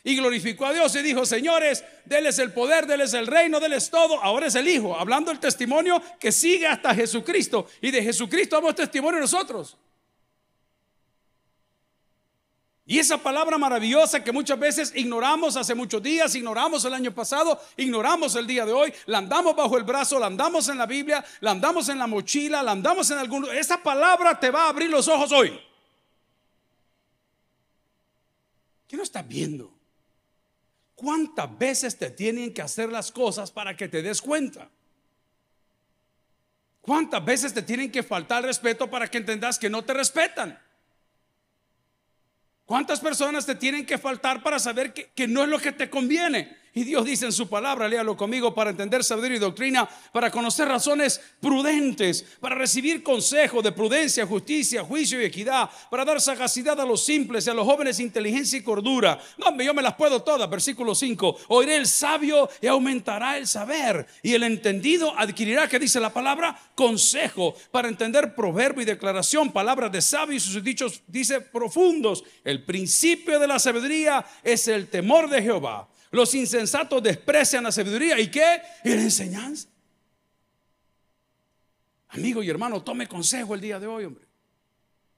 Y 0.03 0.15
glorificó 0.15 0.65
a 0.65 0.73
Dios 0.73 0.95
y 0.95 1.01
dijo, 1.03 1.25
señores, 1.25 1.83
déles 2.05 2.39
el 2.39 2.51
poder, 2.51 2.87
déles 2.87 3.13
el 3.13 3.27
reino, 3.27 3.59
déles 3.59 3.89
todo. 3.89 4.21
Ahora 4.21 4.47
es 4.47 4.55
el 4.55 4.67
Hijo, 4.67 4.97
hablando 4.97 5.31
el 5.31 5.39
testimonio 5.39 6.01
que 6.19 6.31
sigue 6.31 6.65
hasta 6.65 6.95
Jesucristo. 6.95 7.67
Y 7.81 7.91
de 7.91 8.01
Jesucristo 8.01 8.55
damos 8.55 8.75
testimonio 8.75 9.19
nosotros. 9.19 9.77
Y 12.83 12.99
esa 12.99 13.17
palabra 13.19 13.57
maravillosa 13.57 14.23
que 14.23 14.31
muchas 14.31 14.59
veces 14.59 14.91
ignoramos 14.95 15.55
hace 15.55 15.75
muchos 15.75 16.01
días, 16.01 16.33
ignoramos 16.35 16.83
el 16.83 16.93
año 16.93 17.13
pasado, 17.13 17.57
ignoramos 17.77 18.35
el 18.35 18.47
día 18.47 18.65
de 18.65 18.73
hoy, 18.73 18.91
la 19.05 19.19
andamos 19.19 19.55
bajo 19.55 19.77
el 19.77 19.83
brazo, 19.83 20.19
la 20.19 20.25
andamos 20.25 20.67
en 20.67 20.77
la 20.77 20.87
Biblia, 20.87 21.23
la 21.41 21.51
andamos 21.51 21.87
en 21.89 21.99
la 21.99 22.07
mochila, 22.07 22.63
la 22.63 22.71
andamos 22.71 23.09
en 23.11 23.19
algún... 23.19 23.47
Esa 23.51 23.81
palabra 23.81 24.37
te 24.39 24.49
va 24.49 24.65
a 24.65 24.69
abrir 24.69 24.89
los 24.89 25.07
ojos 25.07 25.31
hoy. 25.31 25.57
¿Qué 28.87 28.97
no 28.97 29.03
estás 29.03 29.25
viendo? 29.25 29.80
¿Cuántas 31.01 31.57
veces 31.57 31.97
te 31.97 32.11
tienen 32.11 32.53
que 32.53 32.61
hacer 32.61 32.91
las 32.91 33.11
cosas 33.11 33.49
para 33.49 33.75
que 33.75 33.87
te 33.87 34.03
des 34.03 34.21
cuenta? 34.21 34.69
¿Cuántas 36.79 37.25
veces 37.25 37.55
te 37.55 37.63
tienen 37.63 37.91
que 37.91 38.03
faltar 38.03 38.43
respeto 38.43 38.87
para 38.87 39.07
que 39.09 39.17
entendas 39.17 39.57
que 39.57 39.67
no 39.67 39.83
te 39.83 39.95
respetan? 39.95 40.61
¿Cuántas 42.67 42.99
personas 42.99 43.47
te 43.47 43.55
tienen 43.55 43.83
que 43.83 43.97
faltar 43.97 44.43
para 44.43 44.59
saber 44.59 44.93
que, 44.93 45.27
no 45.27 45.41
es 45.41 45.49
lo 45.49 45.57
que 45.57 45.71
te 45.71 45.89
conviene? 45.89 46.55
Y 46.73 46.85
Dios 46.85 47.03
dice 47.03 47.25
en 47.25 47.33
su 47.33 47.49
palabra, 47.49 47.87
léalo 47.87 48.15
conmigo, 48.15 48.55
para 48.55 48.69
entender 48.69 49.03
sabiduría 49.03 49.37
y 49.37 49.39
doctrina, 49.41 49.89
para 50.13 50.31
conocer 50.31 50.69
razones 50.69 51.19
prudentes, 51.41 52.25
para 52.39 52.55
recibir 52.55 53.03
consejo 53.03 53.61
de 53.61 53.73
prudencia, 53.73 54.25
justicia, 54.25 54.81
juicio 54.81 55.21
y 55.21 55.25
equidad, 55.25 55.69
para 55.89 56.05
dar 56.05 56.21
sagacidad 56.21 56.79
a 56.79 56.85
los 56.85 57.03
simples 57.03 57.45
y 57.45 57.49
a 57.49 57.53
los 57.53 57.65
jóvenes 57.65 57.99
inteligencia 57.99 58.57
y 58.57 58.63
cordura. 58.63 59.19
No, 59.37 59.61
yo 59.61 59.73
me 59.73 59.81
las 59.81 59.95
puedo 59.95 60.21
todas. 60.23 60.49
Versículo 60.49 60.95
5. 60.95 61.39
Oiré 61.49 61.75
el 61.75 61.87
sabio 61.87 62.49
y 62.61 62.67
aumentará 62.67 63.37
el 63.37 63.47
saber. 63.47 64.07
Y 64.23 64.33
el 64.33 64.43
entendido 64.43 65.13
adquirirá, 65.17 65.67
que 65.67 65.79
dice 65.79 65.99
la 65.99 66.13
palabra, 66.13 66.57
consejo 66.75 67.53
para 67.71 67.89
entender 67.89 68.33
proverbio 68.33 68.83
y 68.83 68.85
declaración, 68.85 69.51
palabras 69.51 69.91
de 69.91 70.01
sabio 70.01 70.37
y 70.37 70.39
sus 70.39 70.63
dichos, 70.63 71.01
dice 71.07 71.41
profundos. 71.41 72.23
El 72.45 72.63
principio 72.63 73.39
de 73.39 73.47
la 73.47 73.59
sabiduría 73.59 74.25
es 74.41 74.69
el 74.69 74.87
temor 74.87 75.29
de 75.29 75.41
Jehová. 75.41 75.90
Los 76.11 76.35
insensatos 76.35 77.01
desprecian 77.01 77.63
la 77.63 77.71
sabiduría. 77.71 78.19
¿Y 78.19 78.29
qué? 78.29 78.61
Y 78.83 78.89
la 78.89 79.01
enseñanza. 79.01 79.67
Amigo 82.09 82.43
y 82.43 82.49
hermano, 82.49 82.83
tome 82.83 83.07
consejo 83.07 83.55
el 83.55 83.61
día 83.61 83.79
de 83.79 83.87
hoy, 83.87 84.05
hombre. 84.05 84.25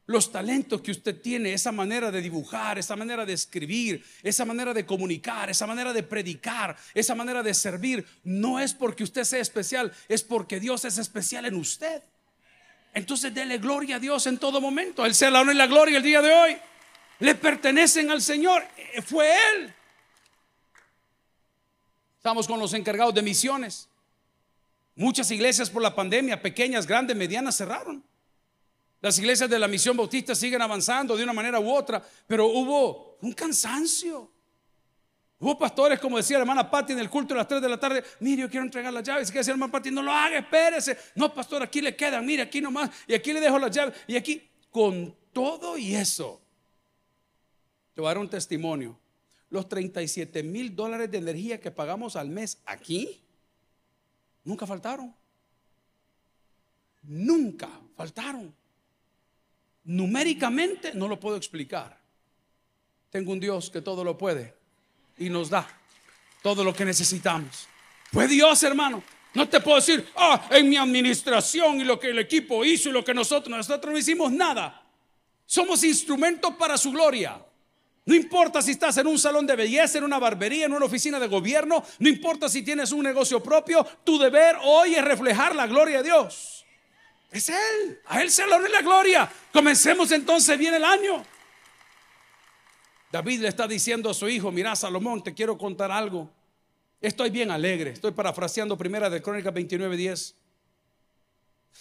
Los 0.05 0.31
talentos 0.31 0.81
que 0.81 0.91
usted 0.91 1.19
tiene, 1.21 1.53
esa 1.53 1.71
manera 1.71 2.11
de 2.11 2.21
dibujar, 2.21 2.77
esa 2.77 2.95
manera 2.95 3.25
de 3.25 3.33
escribir, 3.33 4.05
esa 4.21 4.43
manera 4.43 4.73
de 4.73 4.85
comunicar, 4.85 5.49
esa 5.49 5.65
manera 5.65 5.93
de 5.93 6.03
predicar, 6.03 6.77
esa 6.93 7.15
manera 7.15 7.41
de 7.41 7.53
servir, 7.53 8.05
no 8.23 8.59
es 8.59 8.73
porque 8.73 9.03
usted 9.03 9.23
sea 9.23 9.39
especial, 9.39 9.91
es 10.09 10.21
porque 10.21 10.59
Dios 10.59 10.83
es 10.85 10.97
especial 10.97 11.45
en 11.45 11.55
usted. 11.55 12.03
Entonces 12.93 13.33
dele 13.33 13.57
gloria 13.57 13.95
a 13.95 13.99
Dios 13.99 14.27
en 14.27 14.37
todo 14.37 14.61
momento. 14.61 15.05
Él 15.05 15.15
sea 15.15 15.31
la 15.31 15.41
honra 15.41 15.53
y 15.53 15.57
la 15.57 15.67
gloria 15.67 15.97
el 15.97 16.03
día 16.03 16.21
de 16.21 16.31
hoy. 16.31 16.57
Le 17.19 17.33
pertenecen 17.35 18.11
al 18.11 18.21
Señor. 18.21 18.63
Eh, 18.77 19.01
fue 19.01 19.31
Él. 19.31 19.73
Estamos 22.23 22.47
con 22.47 22.57
los 22.57 22.73
encargados 22.73 23.13
de 23.13 23.21
misiones. 23.21 23.89
Muchas 24.95 25.29
iglesias 25.29 25.69
por 25.69 25.81
la 25.81 25.93
pandemia, 25.93 26.41
pequeñas, 26.41 26.87
grandes, 26.87 27.17
medianas, 27.17 27.57
cerraron. 27.57 28.01
Las 29.01 29.19
iglesias 29.19 29.49
de 29.49 29.59
la 29.59 29.67
misión 29.67 29.97
bautista 29.97 30.33
siguen 30.33 30.61
avanzando 30.61 31.17
de 31.17 31.23
una 31.25 31.33
manera 31.33 31.59
u 31.59 31.69
otra, 31.69 32.01
pero 32.25 32.47
hubo 32.47 33.17
un 33.19 33.33
cansancio. 33.33 34.31
Hubo 35.37 35.59
pastores, 35.59 35.99
como 35.99 36.15
decía 36.15 36.37
la 36.37 36.43
hermana 36.43 36.71
Patti 36.71 36.93
en 36.93 36.99
el 36.99 37.09
culto 37.09 37.33
a 37.33 37.39
las 37.39 37.47
3 37.49 37.61
de 37.61 37.67
la 37.67 37.77
tarde, 37.77 38.01
mire, 38.21 38.43
yo 38.43 38.49
quiero 38.49 38.63
entregar 38.63 38.93
las 38.93 39.03
llaves. 39.03 39.27
Y 39.27 39.33
que 39.33 39.39
decía 39.39 39.51
la 39.51 39.55
hermana 39.55 39.73
Patti, 39.73 39.91
no 39.91 40.01
lo 40.01 40.13
haga, 40.13 40.37
espérese. 40.37 40.97
No, 41.15 41.33
pastor, 41.33 41.61
aquí 41.61 41.81
le 41.81 41.93
quedan, 41.93 42.25
mire, 42.25 42.43
aquí 42.43 42.61
nomás, 42.61 42.89
y 43.05 43.15
aquí 43.15 43.33
le 43.33 43.41
dejo 43.41 43.59
las 43.59 43.71
llaves. 43.71 43.95
Y 44.07 44.15
aquí, 44.15 44.49
con 44.71 45.13
todo 45.33 45.77
y 45.77 45.93
eso, 45.93 46.41
te 47.93 47.99
voy 47.99 48.07
a 48.07 48.11
dar 48.11 48.19
un 48.19 48.29
testimonio 48.29 48.97
los 49.53 49.69
37 49.69 50.41
mil 50.41 50.75
dólares 50.75 51.11
de 51.11 51.19
energía 51.19 51.61
que 51.61 51.69
pagamos 51.69 52.15
al 52.15 52.27
mes 52.27 52.57
aquí, 52.65 53.21
nunca 54.43 54.65
faltaron. 54.65 55.13
Nunca 57.03 57.69
faltaron. 57.95 58.51
Numéricamente 59.83 60.95
no 60.95 61.07
lo 61.07 61.19
puedo 61.19 61.37
explicar. 61.37 61.95
Tengo 63.11 63.31
un 63.31 63.39
Dios 63.39 63.69
que 63.69 63.79
todo 63.79 64.03
lo 64.03 64.17
puede 64.17 64.55
y 65.19 65.29
nos 65.29 65.51
da 65.51 65.67
todo 66.41 66.63
lo 66.63 66.73
que 66.73 66.83
necesitamos. 66.83 67.67
Fue 68.11 68.27
Dios, 68.27 68.63
hermano. 68.63 69.03
No 69.35 69.47
te 69.47 69.61
puedo 69.61 69.75
decir, 69.75 70.03
ah, 70.15 70.47
en 70.49 70.67
mi 70.67 70.77
administración 70.77 71.79
y 71.79 71.83
lo 71.83 71.99
que 71.99 72.09
el 72.09 72.17
equipo 72.17 72.65
hizo 72.65 72.89
y 72.89 72.91
lo 72.91 73.05
que 73.05 73.13
nosotros, 73.13 73.55
nosotros 73.55 73.93
no 73.93 73.99
hicimos 73.99 74.31
nada. 74.31 74.83
Somos 75.45 75.83
instrumentos 75.83 76.55
para 76.55 76.75
su 76.75 76.91
gloria. 76.91 77.39
No 78.05 78.13
importa 78.13 78.61
si 78.61 78.71
estás 78.71 78.97
en 78.97 79.07
un 79.07 79.17
salón 79.17 79.47
de 79.47 79.55
belleza, 79.55 79.97
en 79.97 80.03
una 80.03 80.19
barbería, 80.19 80.65
en 80.65 80.73
una 80.73 80.85
oficina 80.85 81.19
de 81.19 81.27
gobierno, 81.27 81.83
no 81.99 82.09
importa 82.09 82.49
si 82.49 82.61
tienes 82.61 82.91
un 82.91 83.03
negocio 83.03 83.41
propio, 83.41 83.85
tu 84.03 84.17
deber 84.17 84.57
hoy 84.63 84.95
es 84.95 85.03
reflejar 85.03 85.55
la 85.55 85.67
gloria 85.67 85.97
de 85.97 86.03
Dios. 86.03 86.65
Es 87.31 87.49
Él, 87.49 87.99
a 88.07 88.21
Él 88.21 88.29
se 88.29 88.45
le 88.45 88.69
la 88.69 88.81
gloria. 88.81 89.31
Comencemos 89.51 90.11
entonces 90.11 90.57
bien 90.57 90.73
el 90.73 90.83
año. 90.83 91.23
David 93.11 93.41
le 93.41 93.47
está 93.47 93.67
diciendo 93.67 94.09
a 94.09 94.13
su 94.13 94.27
hijo, 94.27 94.51
mira 94.51 94.75
Salomón, 94.75 95.23
te 95.23 95.33
quiero 95.33 95.57
contar 95.57 95.91
algo. 95.91 96.29
Estoy 96.99 97.29
bien 97.29 97.51
alegre, 97.51 97.91
estoy 97.91 98.11
parafraseando 98.11 98.77
primera 98.77 99.09
de 99.09 99.21
Crónicas 99.21 99.53
29, 99.53 99.95
10. 99.95 100.35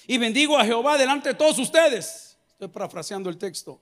Y 0.07 0.19
bendigo 0.19 0.57
a 0.59 0.65
Jehová 0.65 0.97
delante 0.97 1.31
de 1.31 1.35
todos 1.35 1.59
ustedes. 1.59 2.37
Estoy 2.53 2.69
parafraseando 2.69 3.29
el 3.29 3.39
texto. 3.39 3.81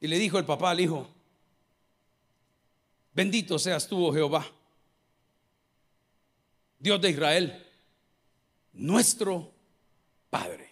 Y 0.00 0.06
le 0.06 0.18
dijo 0.18 0.38
el 0.38 0.44
papá 0.44 0.70
al 0.70 0.80
hijo, 0.80 1.08
bendito 3.12 3.58
seas 3.58 3.88
tú, 3.88 4.06
oh 4.06 4.12
Jehová, 4.12 4.46
Dios 6.78 7.00
de 7.00 7.10
Israel, 7.10 7.66
nuestro 8.72 9.52
Padre. 10.30 10.68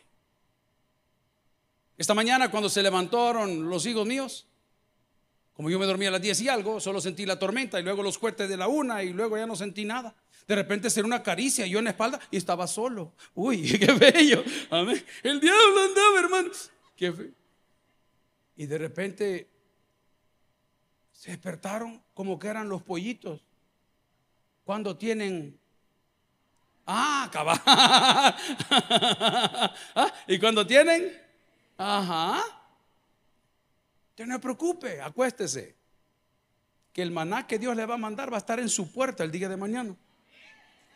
Esta 1.99 2.15
mañana 2.15 2.51
cuando 2.51 2.69
se 2.69 2.83
levantaron 2.83 3.69
los 3.69 3.85
hijos 3.87 4.07
míos, 4.07 4.47
como 5.55 5.71
yo 5.71 5.79
me 5.79 5.87
dormía 5.87 6.09
a 6.09 6.13
las 6.13 6.21
10 6.21 6.43
y 6.43 6.49
algo, 6.49 6.81
solo 6.81 7.01
sentí 7.01 7.25
la 7.25 7.39
tormenta 7.39 7.81
y 7.81 7.83
luego 7.83 8.03
los 8.03 8.19
fuertes 8.19 8.49
de 8.49 8.59
la 8.59 8.69
una 8.69 9.03
y 9.03 9.15
luego 9.15 9.39
ya 9.39 9.47
no 9.47 9.57
sentí 9.57 9.85
nada. 9.87 10.15
De 10.47 10.55
repente 10.55 10.91
ser 10.91 11.05
una 11.05 11.23
caricia, 11.23 11.67
yo 11.67 11.79
en 11.79 11.87
la 11.87 11.91
espalda 11.91 12.21
y 12.31 12.37
estaba 12.37 12.67
solo. 12.67 13.15
Uy, 13.35 13.63
qué 13.79 13.93
bello. 13.93 14.45
Amén. 14.71 15.03
El 15.23 15.41
diablo 15.41 15.81
andaba, 15.83 16.21
hermano. 16.21 16.51
Qué 16.95 17.33
y 18.57 18.67
de 18.67 18.79
repente 18.79 19.49
se 21.13 21.31
despertaron 21.31 22.03
como 22.15 22.39
que 22.39 22.49
eran 22.49 22.69
los 22.69 22.83
pollitos. 22.83 23.41
Cuando 24.65 24.97
tienen... 24.97 25.59
Ah, 26.87 27.29
cabal. 27.33 27.61
Ah, 29.95 30.13
y 30.27 30.39
cuando 30.39 30.67
tienen... 30.67 31.13
Ajá. 31.79 32.43
Usted 34.11 34.27
no 34.27 34.35
se 34.35 34.41
preocupe, 34.41 35.01
acuéstese. 35.01 35.75
Que 36.93 37.03
el 37.03 37.11
maná 37.11 37.47
que 37.47 37.59
Dios 37.59 37.77
le 37.77 37.85
va 37.85 37.95
a 37.95 37.99
mandar 37.99 38.33
va 38.33 38.37
a 38.37 38.39
estar 38.39 38.59
en 38.59 38.69
su 38.69 38.91
puerta 38.91 39.25
el 39.25 39.31
día 39.31 39.49
de 39.49 39.57
mañana. 39.57 39.95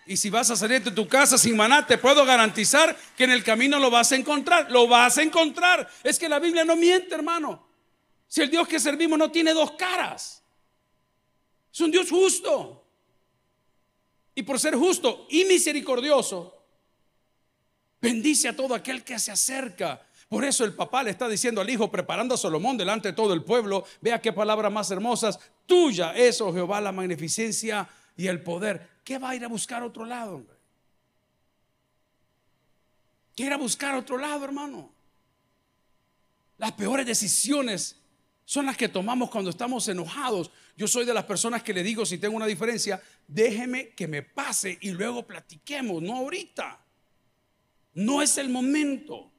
Y 0.06 0.16
si 0.16 0.30
vas 0.30 0.50
a 0.50 0.56
salir 0.56 0.82
de 0.82 0.90
tu 0.90 1.06
casa 1.06 1.38
sin 1.38 1.56
maná, 1.56 1.86
te 1.86 1.98
puedo 1.98 2.24
garantizar 2.24 2.96
que 3.16 3.24
en 3.24 3.30
el 3.30 3.44
camino 3.44 3.78
lo 3.78 3.90
vas 3.90 4.12
a 4.12 4.16
encontrar. 4.16 4.70
Lo 4.70 4.88
vas 4.88 5.18
a 5.18 5.22
encontrar. 5.22 5.88
Es 6.02 6.18
que 6.18 6.28
la 6.28 6.38
Biblia 6.38 6.64
no 6.64 6.76
miente, 6.76 7.14
hermano. 7.14 7.66
Si 8.26 8.40
el 8.40 8.50
Dios 8.50 8.66
que 8.66 8.80
servimos 8.80 9.18
no 9.18 9.30
tiene 9.30 9.52
dos 9.52 9.72
caras. 9.72 10.42
Es 11.72 11.80
un 11.80 11.90
Dios 11.90 12.10
justo. 12.10 12.84
Y 14.34 14.42
por 14.42 14.58
ser 14.58 14.74
justo 14.74 15.26
y 15.30 15.44
misericordioso, 15.44 16.64
bendice 18.00 18.48
a 18.48 18.56
todo 18.56 18.74
aquel 18.74 19.04
que 19.04 19.18
se 19.18 19.30
acerca. 19.30 20.06
Por 20.28 20.44
eso 20.44 20.64
el 20.64 20.74
papá 20.74 21.02
le 21.02 21.10
está 21.10 21.28
diciendo 21.28 21.60
al 21.60 21.68
hijo, 21.68 21.90
preparando 21.90 22.34
a 22.34 22.38
Salomón 22.38 22.76
delante 22.76 23.08
de 23.08 23.14
todo 23.14 23.34
el 23.34 23.42
pueblo, 23.42 23.84
vea 24.00 24.20
qué 24.22 24.32
palabras 24.32 24.72
más 24.72 24.90
hermosas, 24.90 25.40
tuya 25.66 26.14
es, 26.14 26.40
oh 26.40 26.52
Jehová, 26.52 26.80
la 26.80 26.92
magnificencia 26.92 27.88
y 28.16 28.28
el 28.28 28.42
poder. 28.42 28.88
¿Qué 29.04 29.18
va 29.18 29.30
a 29.30 29.34
ir 29.34 29.44
a 29.44 29.48
buscar 29.48 29.82
otro 29.82 30.04
lado, 30.04 30.36
hombre? 30.36 30.56
¿Qué 33.34 33.44
ir 33.44 33.52
a 33.52 33.56
buscar 33.56 33.94
otro 33.94 34.18
lado, 34.18 34.44
hermano? 34.44 34.92
Las 36.58 36.72
peores 36.72 37.06
decisiones 37.06 37.96
son 38.44 38.66
las 38.66 38.76
que 38.76 38.88
tomamos 38.88 39.30
cuando 39.30 39.50
estamos 39.50 39.88
enojados. 39.88 40.50
Yo 40.76 40.86
soy 40.86 41.06
de 41.06 41.14
las 41.14 41.24
personas 41.24 41.62
que 41.62 41.72
le 41.72 41.82
digo, 41.82 42.04
si 42.04 42.18
tengo 42.18 42.36
una 42.36 42.46
diferencia, 42.46 43.02
déjeme 43.26 43.90
que 43.90 44.06
me 44.08 44.22
pase 44.22 44.76
y 44.80 44.90
luego 44.90 45.26
platiquemos, 45.26 46.02
no 46.02 46.16
ahorita. 46.16 46.78
No 47.94 48.20
es 48.20 48.36
el 48.38 48.48
momento. 48.48 49.30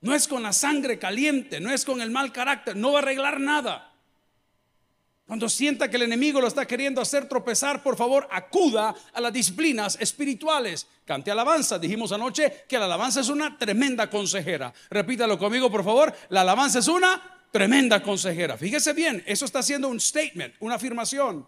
No 0.00 0.14
es 0.14 0.26
con 0.26 0.42
la 0.42 0.52
sangre 0.52 0.98
caliente, 0.98 1.60
no 1.60 1.70
es 1.72 1.84
con 1.84 2.00
el 2.00 2.10
mal 2.10 2.32
carácter, 2.32 2.74
no 2.74 2.92
va 2.92 2.98
a 2.98 3.02
arreglar 3.02 3.38
nada. 3.38 3.91
Cuando 5.26 5.48
sienta 5.48 5.88
que 5.88 5.96
el 5.96 6.02
enemigo 6.02 6.40
lo 6.40 6.48
está 6.48 6.66
queriendo 6.66 7.00
hacer 7.00 7.28
tropezar, 7.28 7.82
por 7.82 7.96
favor, 7.96 8.28
acuda 8.30 8.94
a 9.12 9.20
las 9.20 9.32
disciplinas 9.32 9.96
espirituales. 10.00 10.86
Cante 11.04 11.30
alabanza. 11.30 11.78
Dijimos 11.78 12.12
anoche 12.12 12.64
que 12.68 12.78
la 12.78 12.86
alabanza 12.86 13.20
es 13.20 13.28
una 13.28 13.56
tremenda 13.56 14.10
consejera. 14.10 14.74
Repítalo 14.90 15.38
conmigo, 15.38 15.70
por 15.70 15.84
favor. 15.84 16.12
La 16.28 16.42
alabanza 16.42 16.80
es 16.80 16.88
una 16.88 17.46
tremenda 17.50 18.02
consejera. 18.02 18.58
Fíjese 18.58 18.92
bien, 18.92 19.22
eso 19.26 19.44
está 19.44 19.60
haciendo 19.60 19.88
un 19.88 20.00
statement, 20.00 20.54
una 20.60 20.74
afirmación, 20.74 21.46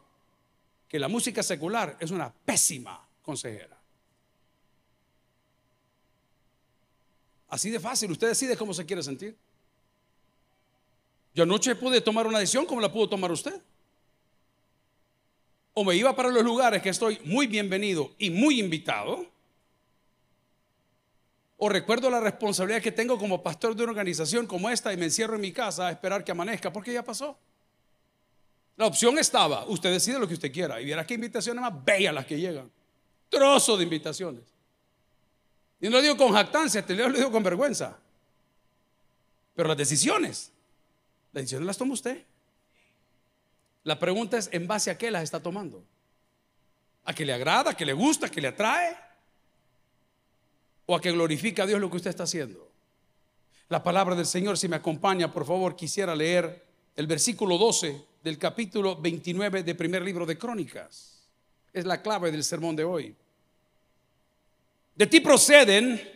que 0.88 0.98
la 0.98 1.08
música 1.08 1.42
secular 1.42 1.96
es 1.98 2.10
una 2.10 2.32
pésima 2.32 3.06
consejera. 3.22 3.76
Así 7.48 7.70
de 7.70 7.80
fácil, 7.80 8.10
usted 8.10 8.28
decide 8.28 8.56
cómo 8.56 8.72
se 8.72 8.86
quiere 8.86 9.02
sentir. 9.02 9.36
Yo 11.34 11.42
anoche 11.42 11.74
pude 11.74 12.00
tomar 12.00 12.26
una 12.26 12.38
decisión 12.38 12.64
como 12.64 12.80
la 12.80 12.92
pudo 12.92 13.08
tomar 13.08 13.32
usted. 13.32 13.60
O 15.74 15.84
me 15.84 15.96
iba 15.96 16.14
para 16.14 16.28
los 16.28 16.44
lugares 16.44 16.80
que 16.80 16.90
estoy 16.90 17.18
muy 17.24 17.48
bienvenido 17.48 18.12
y 18.18 18.30
muy 18.30 18.60
invitado. 18.60 19.26
O 21.58 21.68
recuerdo 21.68 22.08
la 22.08 22.20
responsabilidad 22.20 22.80
que 22.80 22.92
tengo 22.92 23.18
como 23.18 23.42
pastor 23.42 23.74
de 23.74 23.82
una 23.82 23.90
organización 23.90 24.46
como 24.46 24.70
esta 24.70 24.92
y 24.92 24.96
me 24.96 25.06
encierro 25.06 25.34
en 25.34 25.40
mi 25.40 25.50
casa 25.50 25.88
a 25.88 25.90
esperar 25.90 26.22
que 26.22 26.30
amanezca 26.30 26.72
porque 26.72 26.92
ya 26.92 27.02
pasó. 27.02 27.36
La 28.76 28.86
opción 28.86 29.18
estaba, 29.18 29.66
usted 29.66 29.90
decide 29.90 30.18
lo 30.18 30.28
que 30.28 30.34
usted 30.34 30.52
quiera 30.52 30.80
y 30.80 30.86
verá 30.86 31.04
qué 31.06 31.14
invitaciones 31.14 31.62
más 31.62 31.84
bellas 31.84 32.14
las 32.14 32.26
que 32.26 32.38
llegan. 32.38 32.70
Trozo 33.28 33.76
de 33.76 33.84
invitaciones. 33.84 34.44
Y 35.80 35.86
no 35.86 35.96
lo 35.96 36.02
digo 36.02 36.16
con 36.16 36.32
jactancia, 36.32 36.84
te 36.84 36.94
lo 36.94 37.10
digo 37.10 37.30
con 37.32 37.42
vergüenza. 37.42 37.96
Pero 39.54 39.68
las 39.68 39.76
decisiones 39.76 40.53
las 41.34 41.42
decisiones 41.42 41.66
las 41.66 41.76
toma 41.76 41.94
usted. 41.94 42.22
La 43.82 43.98
pregunta 43.98 44.38
es, 44.38 44.48
¿en 44.52 44.68
base 44.68 44.90
a 44.90 44.96
qué 44.96 45.10
las 45.10 45.24
está 45.24 45.40
tomando? 45.40 45.84
¿A 47.04 47.12
que 47.12 47.26
le 47.26 47.32
agrada, 47.32 47.72
a 47.72 47.76
que 47.76 47.84
le 47.84 47.92
gusta, 47.92 48.26
a 48.26 48.30
que 48.30 48.40
le 48.40 48.48
atrae? 48.48 48.96
¿O 50.86 50.94
a 50.94 51.00
que 51.00 51.10
glorifica 51.10 51.64
a 51.64 51.66
Dios 51.66 51.80
lo 51.80 51.90
que 51.90 51.96
usted 51.96 52.10
está 52.10 52.22
haciendo? 52.22 52.70
La 53.68 53.82
palabra 53.82 54.14
del 54.14 54.26
Señor, 54.26 54.56
si 54.56 54.68
me 54.68 54.76
acompaña, 54.76 55.32
por 55.32 55.44
favor, 55.44 55.74
quisiera 55.74 56.14
leer 56.14 56.64
el 56.94 57.08
versículo 57.08 57.58
12 57.58 58.04
del 58.22 58.38
capítulo 58.38 58.96
29 58.96 59.64
del 59.64 59.76
primer 59.76 60.02
libro 60.02 60.24
de 60.24 60.38
Crónicas. 60.38 61.26
Es 61.72 61.84
la 61.84 62.00
clave 62.00 62.30
del 62.30 62.44
sermón 62.44 62.76
de 62.76 62.84
hoy. 62.84 63.16
De 64.94 65.08
ti 65.08 65.18
proceden 65.18 66.13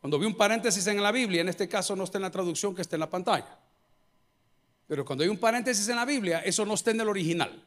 cuando 0.00 0.18
vi 0.18 0.26
un 0.26 0.36
paréntesis 0.36 0.86
en 0.86 1.02
la 1.02 1.12
Biblia, 1.12 1.40
en 1.40 1.48
este 1.48 1.68
caso 1.68 1.96
no 1.96 2.04
está 2.04 2.18
en 2.18 2.22
la 2.22 2.30
traducción 2.30 2.74
que 2.74 2.82
está 2.82 2.96
en 2.96 3.00
la 3.00 3.10
pantalla. 3.10 3.58
Pero 4.86 5.04
cuando 5.04 5.24
hay 5.24 5.30
un 5.30 5.38
paréntesis 5.38 5.88
en 5.88 5.96
la 5.96 6.04
Biblia, 6.04 6.40
eso 6.40 6.64
no 6.64 6.74
está 6.74 6.92
en 6.92 7.00
el 7.00 7.08
original, 7.08 7.62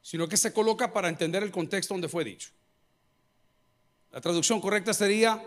sino 0.00 0.28
que 0.28 0.36
se 0.36 0.52
coloca 0.52 0.92
para 0.92 1.08
entender 1.08 1.42
el 1.42 1.50
contexto 1.50 1.94
donde 1.94 2.08
fue 2.08 2.24
dicho. 2.24 2.50
La 4.12 4.20
traducción 4.20 4.60
correcta 4.60 4.94
sería, 4.94 5.42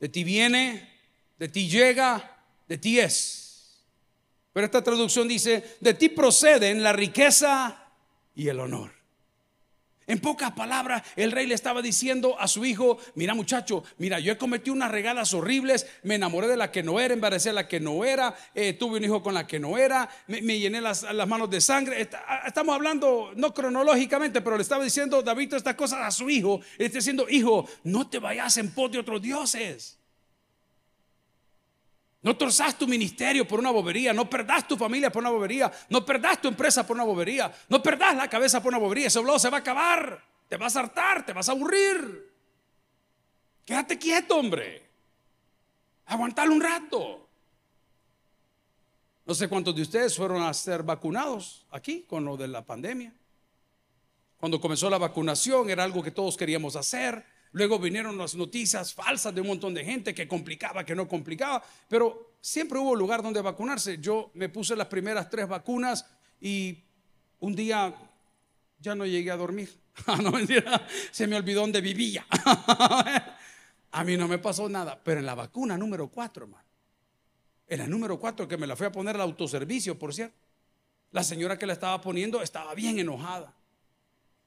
de 0.00 0.08
ti 0.08 0.24
viene, 0.24 0.96
de 1.38 1.48
ti 1.48 1.68
llega, 1.68 2.42
de 2.66 2.78
ti 2.78 2.98
es. 2.98 3.82
Pero 4.52 4.64
esta 4.64 4.82
traducción 4.82 5.28
dice, 5.28 5.76
de 5.80 5.94
ti 5.94 6.08
proceden 6.08 6.82
la 6.82 6.92
riqueza 6.92 7.90
y 8.34 8.48
el 8.48 8.58
honor. 8.60 8.95
En 10.06 10.20
pocas 10.20 10.52
palabras, 10.52 11.02
el 11.16 11.32
rey 11.32 11.46
le 11.46 11.54
estaba 11.54 11.82
diciendo 11.82 12.36
a 12.38 12.46
su 12.46 12.64
hijo, 12.64 12.98
mira 13.16 13.34
muchacho, 13.34 13.82
mira, 13.98 14.20
yo 14.20 14.32
he 14.32 14.38
cometido 14.38 14.72
unas 14.74 14.90
regalas 14.90 15.34
horribles, 15.34 15.86
me 16.04 16.14
enamoré 16.14 16.46
de 16.46 16.56
la 16.56 16.70
que 16.70 16.84
no 16.84 17.00
era, 17.00 17.12
embaracé 17.12 17.50
a 17.50 17.52
la 17.52 17.66
que 17.66 17.80
no 17.80 18.04
era, 18.04 18.36
eh, 18.54 18.72
tuve 18.74 18.98
un 18.98 19.04
hijo 19.04 19.20
con 19.22 19.34
la 19.34 19.46
que 19.48 19.58
no 19.58 19.76
era, 19.76 20.08
me, 20.28 20.40
llené 20.58 20.80
las, 20.80 21.04
manos 21.26 21.50
de 21.50 21.60
sangre. 21.60 22.08
Ah, 22.28 22.42
estamos 22.46 22.74
hablando, 22.74 23.32
no 23.34 23.52
cronológicamente, 23.52 24.40
pero 24.40 24.56
le 24.56 24.62
estaba 24.62 24.84
diciendo 24.84 25.22
David 25.22 25.54
estas 25.54 25.74
cosas 25.74 26.00
a 26.02 26.10
su 26.12 26.30
hijo. 26.30 26.60
Le 26.78 26.86
está 26.86 26.98
diciendo, 26.98 27.26
hijo, 27.28 27.68
no 27.82 28.08
te 28.08 28.20
vayas 28.20 28.56
en 28.58 28.70
pos 28.70 28.92
de 28.92 29.00
otros 29.00 29.20
dioses. 29.20 29.98
No 32.26 32.36
torzás 32.36 32.76
tu 32.76 32.88
ministerio 32.88 33.46
por 33.46 33.60
una 33.60 33.70
bobería, 33.70 34.12
no 34.12 34.28
perdás 34.28 34.66
tu 34.66 34.76
familia 34.76 35.12
por 35.12 35.22
una 35.22 35.30
bobería, 35.30 35.70
no 35.90 36.04
perdás 36.04 36.40
tu 36.42 36.48
empresa 36.48 36.84
por 36.84 36.96
una 36.96 37.04
bobería, 37.04 37.54
no 37.68 37.80
perdás 37.80 38.16
la 38.16 38.28
cabeza 38.28 38.60
por 38.60 38.70
una 38.70 38.80
bobería. 38.80 39.06
Ese 39.06 39.20
blog 39.20 39.38
se 39.38 39.48
va 39.48 39.58
a 39.58 39.60
acabar, 39.60 40.24
te 40.48 40.56
vas 40.56 40.74
a 40.74 40.80
hartar, 40.80 41.24
te 41.24 41.32
vas 41.32 41.48
a 41.48 41.52
aburrir. 41.52 42.34
Quédate 43.64 43.96
quieto, 43.96 44.38
hombre. 44.38 44.90
Aguantalo 46.06 46.52
un 46.52 46.60
rato. 46.60 47.28
No 49.24 49.32
sé 49.32 49.48
cuántos 49.48 49.76
de 49.76 49.82
ustedes 49.82 50.16
fueron 50.16 50.42
a 50.42 50.52
ser 50.52 50.82
vacunados 50.82 51.64
aquí 51.70 52.06
con 52.08 52.24
lo 52.24 52.36
de 52.36 52.48
la 52.48 52.66
pandemia. 52.66 53.14
Cuando 54.38 54.60
comenzó 54.60 54.90
la 54.90 54.98
vacunación 54.98 55.70
era 55.70 55.84
algo 55.84 56.02
que 56.02 56.10
todos 56.10 56.36
queríamos 56.36 56.74
hacer. 56.74 57.24
Luego 57.52 57.78
vinieron 57.78 58.18
las 58.18 58.34
noticias 58.34 58.92
falsas 58.92 59.34
de 59.34 59.40
un 59.40 59.46
montón 59.46 59.74
de 59.74 59.84
gente 59.84 60.14
que 60.14 60.28
complicaba, 60.28 60.84
que 60.84 60.94
no 60.94 61.08
complicaba, 61.08 61.62
pero 61.88 62.36
siempre 62.40 62.78
hubo 62.78 62.94
lugar 62.94 63.22
donde 63.22 63.40
vacunarse. 63.40 63.98
Yo 63.98 64.30
me 64.34 64.48
puse 64.48 64.76
las 64.76 64.88
primeras 64.88 65.30
tres 65.30 65.48
vacunas 65.48 66.06
y 66.40 66.84
un 67.40 67.54
día 67.54 67.94
ya 68.78 68.94
no 68.94 69.06
llegué 69.06 69.30
a 69.30 69.36
dormir. 69.36 69.70
Ah, 70.06 70.18
no 70.20 70.30
se 71.10 71.26
me 71.26 71.36
olvidó 71.36 71.62
dónde 71.62 71.80
vivía. 71.80 72.26
a 73.90 74.04
mí 74.04 74.14
no 74.18 74.28
me 74.28 74.36
pasó 74.36 74.68
nada, 74.68 75.00
pero 75.02 75.20
en 75.20 75.24
la 75.24 75.34
vacuna 75.34 75.78
número 75.78 76.08
cuatro, 76.08 76.44
hermano. 76.44 76.66
En 77.66 77.78
la 77.78 77.86
número 77.86 78.20
cuatro 78.20 78.46
que 78.46 78.58
me 78.58 78.66
la 78.66 78.76
fui 78.76 78.86
a 78.86 78.92
poner 78.92 79.14
al 79.14 79.22
autoservicio, 79.22 79.98
por 79.98 80.12
cierto. 80.12 80.36
La 81.12 81.24
señora 81.24 81.58
que 81.58 81.64
la 81.64 81.72
estaba 81.72 81.98
poniendo 82.02 82.42
estaba 82.42 82.74
bien 82.74 82.98
enojada. 82.98 83.54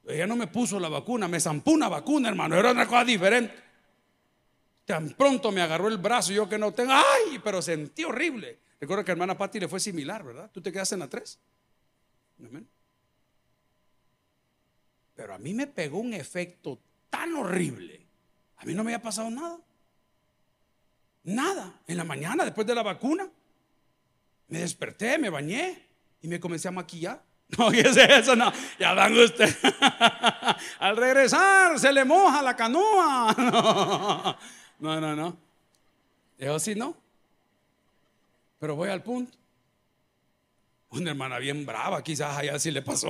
Ella 0.07 0.25
no 0.25 0.35
me 0.35 0.47
puso 0.47 0.79
la 0.79 0.89
vacuna, 0.89 1.27
me 1.27 1.39
zampó 1.39 1.71
una 1.71 1.87
vacuna, 1.87 2.29
hermano. 2.29 2.55
Era 2.55 2.71
una 2.71 2.87
cosa 2.87 3.05
diferente. 3.05 3.53
Tan 4.85 5.09
pronto 5.11 5.51
me 5.51 5.61
agarró 5.61 5.87
el 5.87 5.97
brazo, 5.97 6.33
yo 6.33 6.49
que 6.49 6.57
no 6.57 6.73
tengo, 6.73 6.93
¡ay! 6.93 7.39
Pero 7.43 7.61
sentí 7.61 8.03
horrible. 8.03 8.59
Recuerdo 8.79 9.05
que 9.05 9.11
a 9.11 9.13
hermana 9.13 9.37
Patti 9.37 9.59
le 9.59 9.67
fue 9.67 9.79
similar, 9.79 10.23
¿verdad? 10.23 10.49
¿Tú 10.51 10.61
te 10.61 10.71
quedaste 10.71 10.95
en 10.95 10.99
la 10.99 11.09
3? 11.09 11.39
Pero 15.15 15.33
a 15.33 15.37
mí 15.37 15.53
me 15.53 15.67
pegó 15.67 15.99
un 15.99 16.13
efecto 16.13 16.79
tan 17.09 17.35
horrible. 17.35 18.07
A 18.57 18.65
mí 18.65 18.73
no 18.73 18.83
me 18.83 18.93
había 18.93 19.03
pasado 19.03 19.29
nada. 19.29 19.59
Nada. 21.23 21.81
En 21.85 21.97
la 21.97 22.03
mañana, 22.03 22.45
después 22.45 22.65
de 22.65 22.73
la 22.73 22.81
vacuna, 22.81 23.29
me 24.47 24.59
desperté, 24.59 25.17
me 25.17 25.29
bañé 25.29 25.85
y 26.21 26.27
me 26.27 26.39
comencé 26.39 26.67
a 26.67 26.71
maquillar. 26.71 27.23
No, 27.57 27.71
¿qué 27.71 27.81
es 27.81 27.97
eso? 27.97 28.35
No, 28.35 28.51
ya 28.79 28.93
van 28.93 29.17
usted. 29.17 29.49
Al 30.79 30.95
regresar 30.95 31.79
se 31.79 31.91
le 31.91 32.05
moja 32.05 32.41
la 32.41 32.55
canoa. 32.55 34.37
No, 34.79 35.01
no, 35.01 35.13
no. 35.13 35.35
Yo 36.37 36.57
sí 36.57 36.73
no. 36.73 36.95
Pero 38.59 38.77
voy 38.77 38.87
al 38.87 39.03
punto. 39.03 39.37
Una 40.91 41.09
hermana 41.09 41.37
bien 41.37 41.65
brava, 41.65 42.01
quizás 42.01 42.37
allá 42.37 42.57
sí 42.59 42.71
le 42.71 42.81
pasó. 42.81 43.09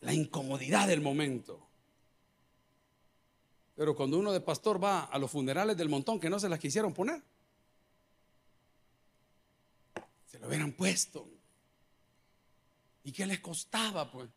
La 0.00 0.12
incomodidad 0.12 0.86
del 0.86 1.00
momento. 1.00 1.58
Pero 3.74 3.96
cuando 3.96 4.16
uno 4.16 4.30
de 4.32 4.40
pastor 4.40 4.82
va 4.82 5.06
a 5.06 5.18
los 5.18 5.28
funerales 5.28 5.76
del 5.76 5.88
montón 5.88 6.20
que 6.20 6.30
no 6.30 6.38
se 6.38 6.48
las 6.48 6.60
quisieron 6.60 6.94
poner, 6.94 7.20
se 10.32 10.38
lo 10.38 10.48
hubieran 10.48 10.72
puesto. 10.72 11.28
¿Y 13.04 13.12
qué 13.12 13.26
les 13.26 13.40
costaba, 13.40 14.10
pues? 14.10 14.30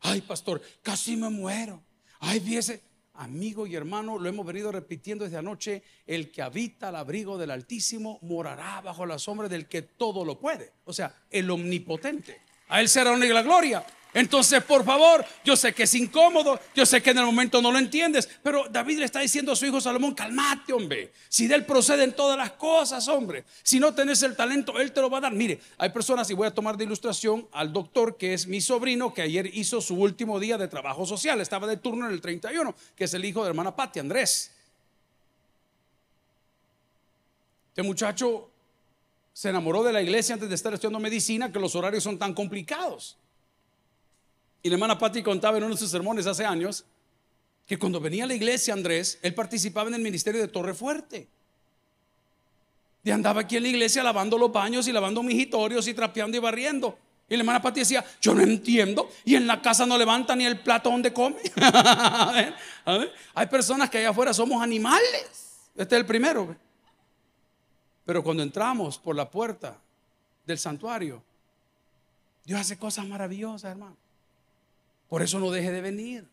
Ay, 0.00 0.22
pastor, 0.22 0.62
casi 0.82 1.14
me 1.14 1.28
muero. 1.28 1.84
Ay, 2.20 2.40
fíjese, 2.40 2.82
amigo 3.12 3.66
y 3.66 3.74
hermano, 3.74 4.18
lo 4.18 4.30
hemos 4.30 4.46
venido 4.46 4.72
repitiendo 4.72 5.24
desde 5.24 5.36
anoche, 5.36 5.82
el 6.06 6.32
que 6.32 6.40
habita 6.40 6.88
al 6.88 6.96
abrigo 6.96 7.36
del 7.36 7.50
Altísimo 7.50 8.18
morará 8.22 8.80
bajo 8.80 9.04
la 9.04 9.18
sombra 9.18 9.46
del 9.46 9.68
que 9.68 9.82
todo 9.82 10.24
lo 10.24 10.40
puede. 10.40 10.72
O 10.84 10.94
sea, 10.94 11.14
el 11.28 11.50
omnipotente. 11.50 12.40
A 12.68 12.80
él 12.80 12.88
será 12.88 13.14
la 13.14 13.42
gloria. 13.42 13.84
Entonces, 14.14 14.64
por 14.64 14.82
favor, 14.82 15.24
yo 15.44 15.56
sé 15.56 15.74
que 15.74 15.82
es 15.82 15.94
incómodo, 15.94 16.58
yo 16.74 16.86
sé 16.86 17.02
que 17.02 17.10
en 17.10 17.18
el 17.18 17.26
momento 17.26 17.60
no 17.60 17.70
lo 17.70 17.78
entiendes, 17.78 18.26
pero 18.42 18.66
David 18.70 19.00
le 19.00 19.04
está 19.04 19.20
diciendo 19.20 19.52
a 19.52 19.56
su 19.56 19.66
hijo 19.66 19.78
Salomón, 19.78 20.14
calmate, 20.14 20.72
hombre. 20.72 21.12
Si 21.28 21.46
de 21.46 21.54
él 21.54 21.66
proceden 21.66 22.14
todas 22.14 22.38
las 22.38 22.52
cosas, 22.52 23.06
hombre. 23.08 23.44
Si 23.62 23.78
no 23.78 23.94
tenés 23.94 24.22
el 24.22 24.34
talento, 24.34 24.80
él 24.80 24.92
te 24.92 25.02
lo 25.02 25.10
va 25.10 25.18
a 25.18 25.20
dar. 25.20 25.32
Mire, 25.34 25.60
hay 25.76 25.90
personas, 25.90 26.30
y 26.30 26.34
voy 26.34 26.46
a 26.46 26.54
tomar 26.54 26.78
de 26.78 26.84
ilustración 26.84 27.46
al 27.52 27.74
doctor, 27.74 28.16
que 28.16 28.32
es 28.32 28.46
mi 28.46 28.62
sobrino, 28.62 29.12
que 29.12 29.20
ayer 29.20 29.50
hizo 29.54 29.82
su 29.82 29.96
último 29.96 30.40
día 30.40 30.56
de 30.56 30.68
trabajo 30.68 31.04
social. 31.04 31.38
Estaba 31.42 31.66
de 31.66 31.76
turno 31.76 32.06
en 32.06 32.12
el 32.12 32.22
31, 32.22 32.74
que 32.96 33.04
es 33.04 33.12
el 33.12 33.24
hijo 33.24 33.42
de 33.42 33.50
hermana 33.50 33.76
Patti, 33.76 33.98
Andrés. 33.98 34.50
Este 37.68 37.82
muchacho 37.82 38.48
se 39.34 39.50
enamoró 39.50 39.82
de 39.82 39.92
la 39.92 40.00
iglesia 40.00 40.32
antes 40.32 40.48
de 40.48 40.54
estar 40.54 40.72
estudiando 40.72 40.98
medicina, 40.98 41.52
que 41.52 41.58
los 41.58 41.74
horarios 41.74 42.02
son 42.02 42.18
tan 42.18 42.32
complicados. 42.32 43.18
Y 44.62 44.68
la 44.68 44.74
hermana 44.74 44.98
Patti 44.98 45.22
contaba 45.22 45.58
en 45.58 45.64
uno 45.64 45.74
de 45.74 45.80
sus 45.80 45.90
sermones 45.90 46.26
hace 46.26 46.44
años 46.44 46.84
que 47.66 47.78
cuando 47.78 48.00
venía 48.00 48.24
a 48.24 48.26
la 48.26 48.34
iglesia 48.34 48.74
Andrés, 48.74 49.18
él 49.22 49.34
participaba 49.34 49.88
en 49.88 49.94
el 49.94 50.00
ministerio 50.00 50.40
de 50.40 50.48
Torre 50.48 50.74
Fuerte. 50.74 51.28
Y 53.02 53.10
andaba 53.10 53.42
aquí 53.42 53.56
en 53.56 53.64
la 53.64 53.68
iglesia 53.68 54.02
lavando 54.02 54.38
los 54.38 54.52
baños 54.52 54.88
y 54.88 54.92
lavando 54.92 55.22
mijitorios 55.22 55.86
y 55.86 55.94
trapeando 55.94 56.36
y 56.36 56.40
barriendo. 56.40 56.98
Y 57.28 57.34
la 57.36 57.40
hermana 57.40 57.60
Patti 57.60 57.80
decía, 57.80 58.04
yo 58.20 58.34
no 58.34 58.42
entiendo. 58.42 59.10
Y 59.24 59.34
en 59.34 59.46
la 59.46 59.60
casa 59.60 59.84
no 59.84 59.98
levanta 59.98 60.36
ni 60.36 60.44
el 60.44 60.60
plato 60.60 60.90
donde 60.90 61.12
come. 61.12 61.36
Hay 63.34 63.46
personas 63.48 63.90
que 63.90 63.98
allá 63.98 64.10
afuera 64.10 64.32
somos 64.32 64.62
animales. 64.62 65.68
Este 65.76 65.94
es 65.94 66.00
el 66.00 66.06
primero. 66.06 66.56
Pero 68.04 68.22
cuando 68.22 68.44
entramos 68.44 68.98
por 68.98 69.16
la 69.16 69.28
puerta 69.28 69.76
del 70.44 70.58
santuario, 70.58 71.22
Dios 72.44 72.60
hace 72.60 72.78
cosas 72.78 73.06
maravillosas, 73.06 73.72
hermano. 73.72 73.96
Por 75.08 75.22
eso 75.22 75.38
no 75.38 75.50
deje 75.50 75.70
de 75.70 75.80
venir. 75.80 76.28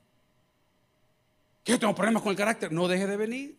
yo 1.66 1.80
tengo 1.80 1.96
problemas 1.96 2.24
con 2.24 2.32
el 2.32 2.38
carácter, 2.38 2.72
no 2.72 2.88
deje 2.88 3.08
de 3.08 3.18
venir. 3.18 3.58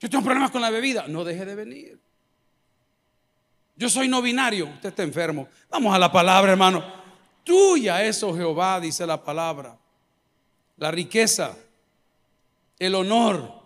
Yo 0.00 0.10
tengo 0.10 0.24
problemas 0.24 0.50
con 0.50 0.60
la 0.60 0.70
bebida, 0.70 1.06
no 1.08 1.24
deje 1.24 1.44
de 1.44 1.54
venir. 1.54 2.00
Yo 3.76 3.88
soy 3.88 4.08
no 4.08 4.22
binario, 4.22 4.66
usted 4.66 4.90
está 4.90 5.02
enfermo. 5.02 5.48
Vamos 5.68 5.94
a 5.94 5.98
la 5.98 6.10
palabra, 6.10 6.52
hermano. 6.52 6.84
Tuya 7.42 8.02
eso, 8.04 8.34
Jehová, 8.34 8.80
dice 8.80 9.06
la 9.06 9.22
palabra. 9.22 9.76
La 10.76 10.90
riqueza, 10.90 11.56
el 12.78 12.94
honor. 12.94 13.62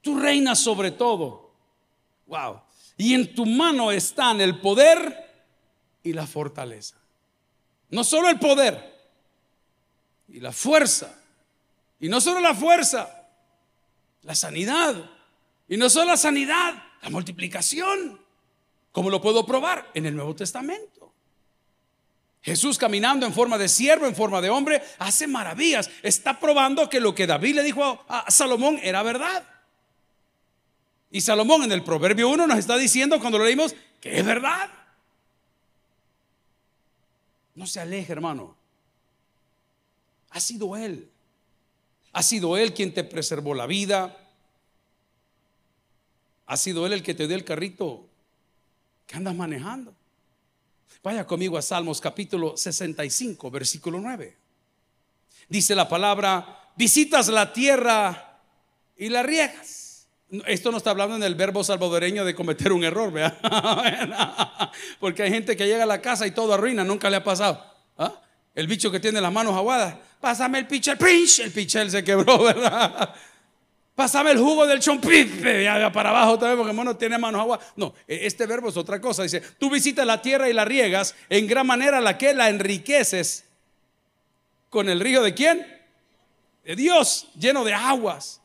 Tú 0.00 0.18
reinas 0.18 0.58
sobre 0.58 0.90
todo. 0.90 1.52
Wow. 2.26 2.60
Y 2.96 3.14
en 3.14 3.34
tu 3.34 3.46
mano 3.46 3.90
están 3.90 4.40
el 4.40 4.60
poder 4.60 5.30
y 6.02 6.12
la 6.12 6.26
fortaleza. 6.26 6.96
No 7.90 8.04
solo 8.04 8.28
el 8.28 8.38
poder, 8.38 9.01
y 10.28 10.40
la 10.40 10.52
fuerza. 10.52 11.18
Y 12.00 12.08
no 12.08 12.20
solo 12.20 12.40
la 12.40 12.54
fuerza, 12.54 13.28
la 14.22 14.34
sanidad. 14.34 15.10
Y 15.68 15.76
no 15.76 15.88
solo 15.88 16.06
la 16.06 16.16
sanidad, 16.16 16.82
la 17.02 17.10
multiplicación. 17.10 18.20
¿Cómo 18.92 19.10
lo 19.10 19.20
puedo 19.20 19.46
probar? 19.46 19.90
En 19.94 20.06
el 20.06 20.14
Nuevo 20.14 20.34
Testamento. 20.34 21.12
Jesús 22.42 22.76
caminando 22.76 23.24
en 23.24 23.32
forma 23.32 23.56
de 23.56 23.68
siervo, 23.68 24.06
en 24.06 24.16
forma 24.16 24.40
de 24.40 24.50
hombre, 24.50 24.82
hace 24.98 25.26
maravillas. 25.26 25.88
Está 26.02 26.40
probando 26.40 26.90
que 26.90 26.98
lo 26.98 27.14
que 27.14 27.26
David 27.26 27.54
le 27.56 27.62
dijo 27.62 28.04
a 28.08 28.30
Salomón 28.30 28.80
era 28.82 29.02
verdad. 29.02 29.48
Y 31.10 31.20
Salomón 31.20 31.62
en 31.62 31.72
el 31.72 31.84
Proverbio 31.84 32.28
1 32.30 32.46
nos 32.46 32.58
está 32.58 32.76
diciendo 32.76 33.20
cuando 33.20 33.38
lo 33.38 33.44
leímos 33.44 33.76
que 34.00 34.18
es 34.18 34.26
verdad. 34.26 34.70
No 37.54 37.66
se 37.66 37.80
aleje, 37.80 38.12
hermano. 38.12 38.56
Ha 40.32 40.40
sido 40.40 40.76
Él. 40.76 41.08
Ha 42.12 42.22
sido 42.22 42.56
Él 42.56 42.74
quien 42.74 42.92
te 42.92 43.04
preservó 43.04 43.54
la 43.54 43.66
vida. 43.66 44.16
Ha 46.46 46.56
sido 46.56 46.86
Él 46.86 46.94
el 46.94 47.02
que 47.02 47.14
te 47.14 47.26
dio 47.26 47.36
el 47.36 47.44
carrito 47.44 48.06
que 49.06 49.16
andas 49.16 49.34
manejando. 49.34 49.94
Vaya 51.02 51.26
conmigo 51.26 51.58
a 51.58 51.62
Salmos 51.62 52.00
capítulo 52.00 52.56
65, 52.56 53.50
versículo 53.50 54.00
9. 54.00 54.36
Dice 55.48 55.74
la 55.74 55.88
palabra, 55.88 56.70
visitas 56.76 57.28
la 57.28 57.52
tierra 57.52 58.38
y 58.96 59.08
la 59.08 59.22
riegas. 59.22 60.06
Esto 60.46 60.70
no 60.70 60.78
está 60.78 60.90
hablando 60.90 61.16
en 61.16 61.22
el 61.24 61.34
verbo 61.34 61.62
salvadoreño 61.62 62.24
de 62.24 62.34
cometer 62.34 62.72
un 62.72 62.84
error. 62.84 63.12
Porque 65.00 65.24
hay 65.24 65.30
gente 65.30 65.56
que 65.56 65.66
llega 65.66 65.82
a 65.82 65.86
la 65.86 66.00
casa 66.00 66.26
y 66.26 66.30
todo 66.30 66.54
arruina, 66.54 66.84
nunca 66.84 67.10
le 67.10 67.16
ha 67.16 67.24
pasado. 67.24 67.62
¿Ah? 67.98 68.18
El 68.54 68.66
bicho 68.66 68.90
que 68.90 69.00
tiene 69.00 69.20
las 69.20 69.32
manos 69.32 69.54
aguadas. 69.54 69.96
Pásame 70.20 70.58
el 70.58 70.66
pichel, 70.66 70.98
pinch. 70.98 71.40
El 71.40 71.50
pichel 71.50 71.90
se 71.90 72.04
quebró, 72.04 72.42
¿verdad? 72.44 73.14
Pásame 73.94 74.32
el 74.32 74.38
jugo 74.38 74.66
del 74.66 74.80
chompipe. 74.80 75.64
Ya 75.64 75.90
para 75.92 76.10
abajo 76.10 76.38
vez 76.38 76.56
porque 76.56 76.72
no 76.72 76.96
tiene 76.96 77.18
manos 77.18 77.40
aguadas. 77.40 77.66
No, 77.76 77.94
e, 78.06 78.26
este 78.26 78.46
verbo 78.46 78.68
es 78.68 78.76
otra 78.76 79.00
cosa. 79.00 79.22
Dice, 79.22 79.40
tú 79.58 79.70
visitas 79.70 80.06
la 80.06 80.20
tierra 80.20 80.48
y 80.48 80.52
la 80.52 80.64
riegas 80.64 81.14
en 81.28 81.46
gran 81.46 81.66
manera 81.66 82.00
la 82.00 82.18
que 82.18 82.34
la 82.34 82.48
enriqueces. 82.48 83.44
¿Con 84.70 84.88
el 84.88 85.00
río 85.00 85.22
de 85.22 85.34
quién? 85.34 85.66
De 86.64 86.76
Dios, 86.76 87.28
lleno 87.38 87.64
de 87.64 87.74
aguas. 87.74 88.40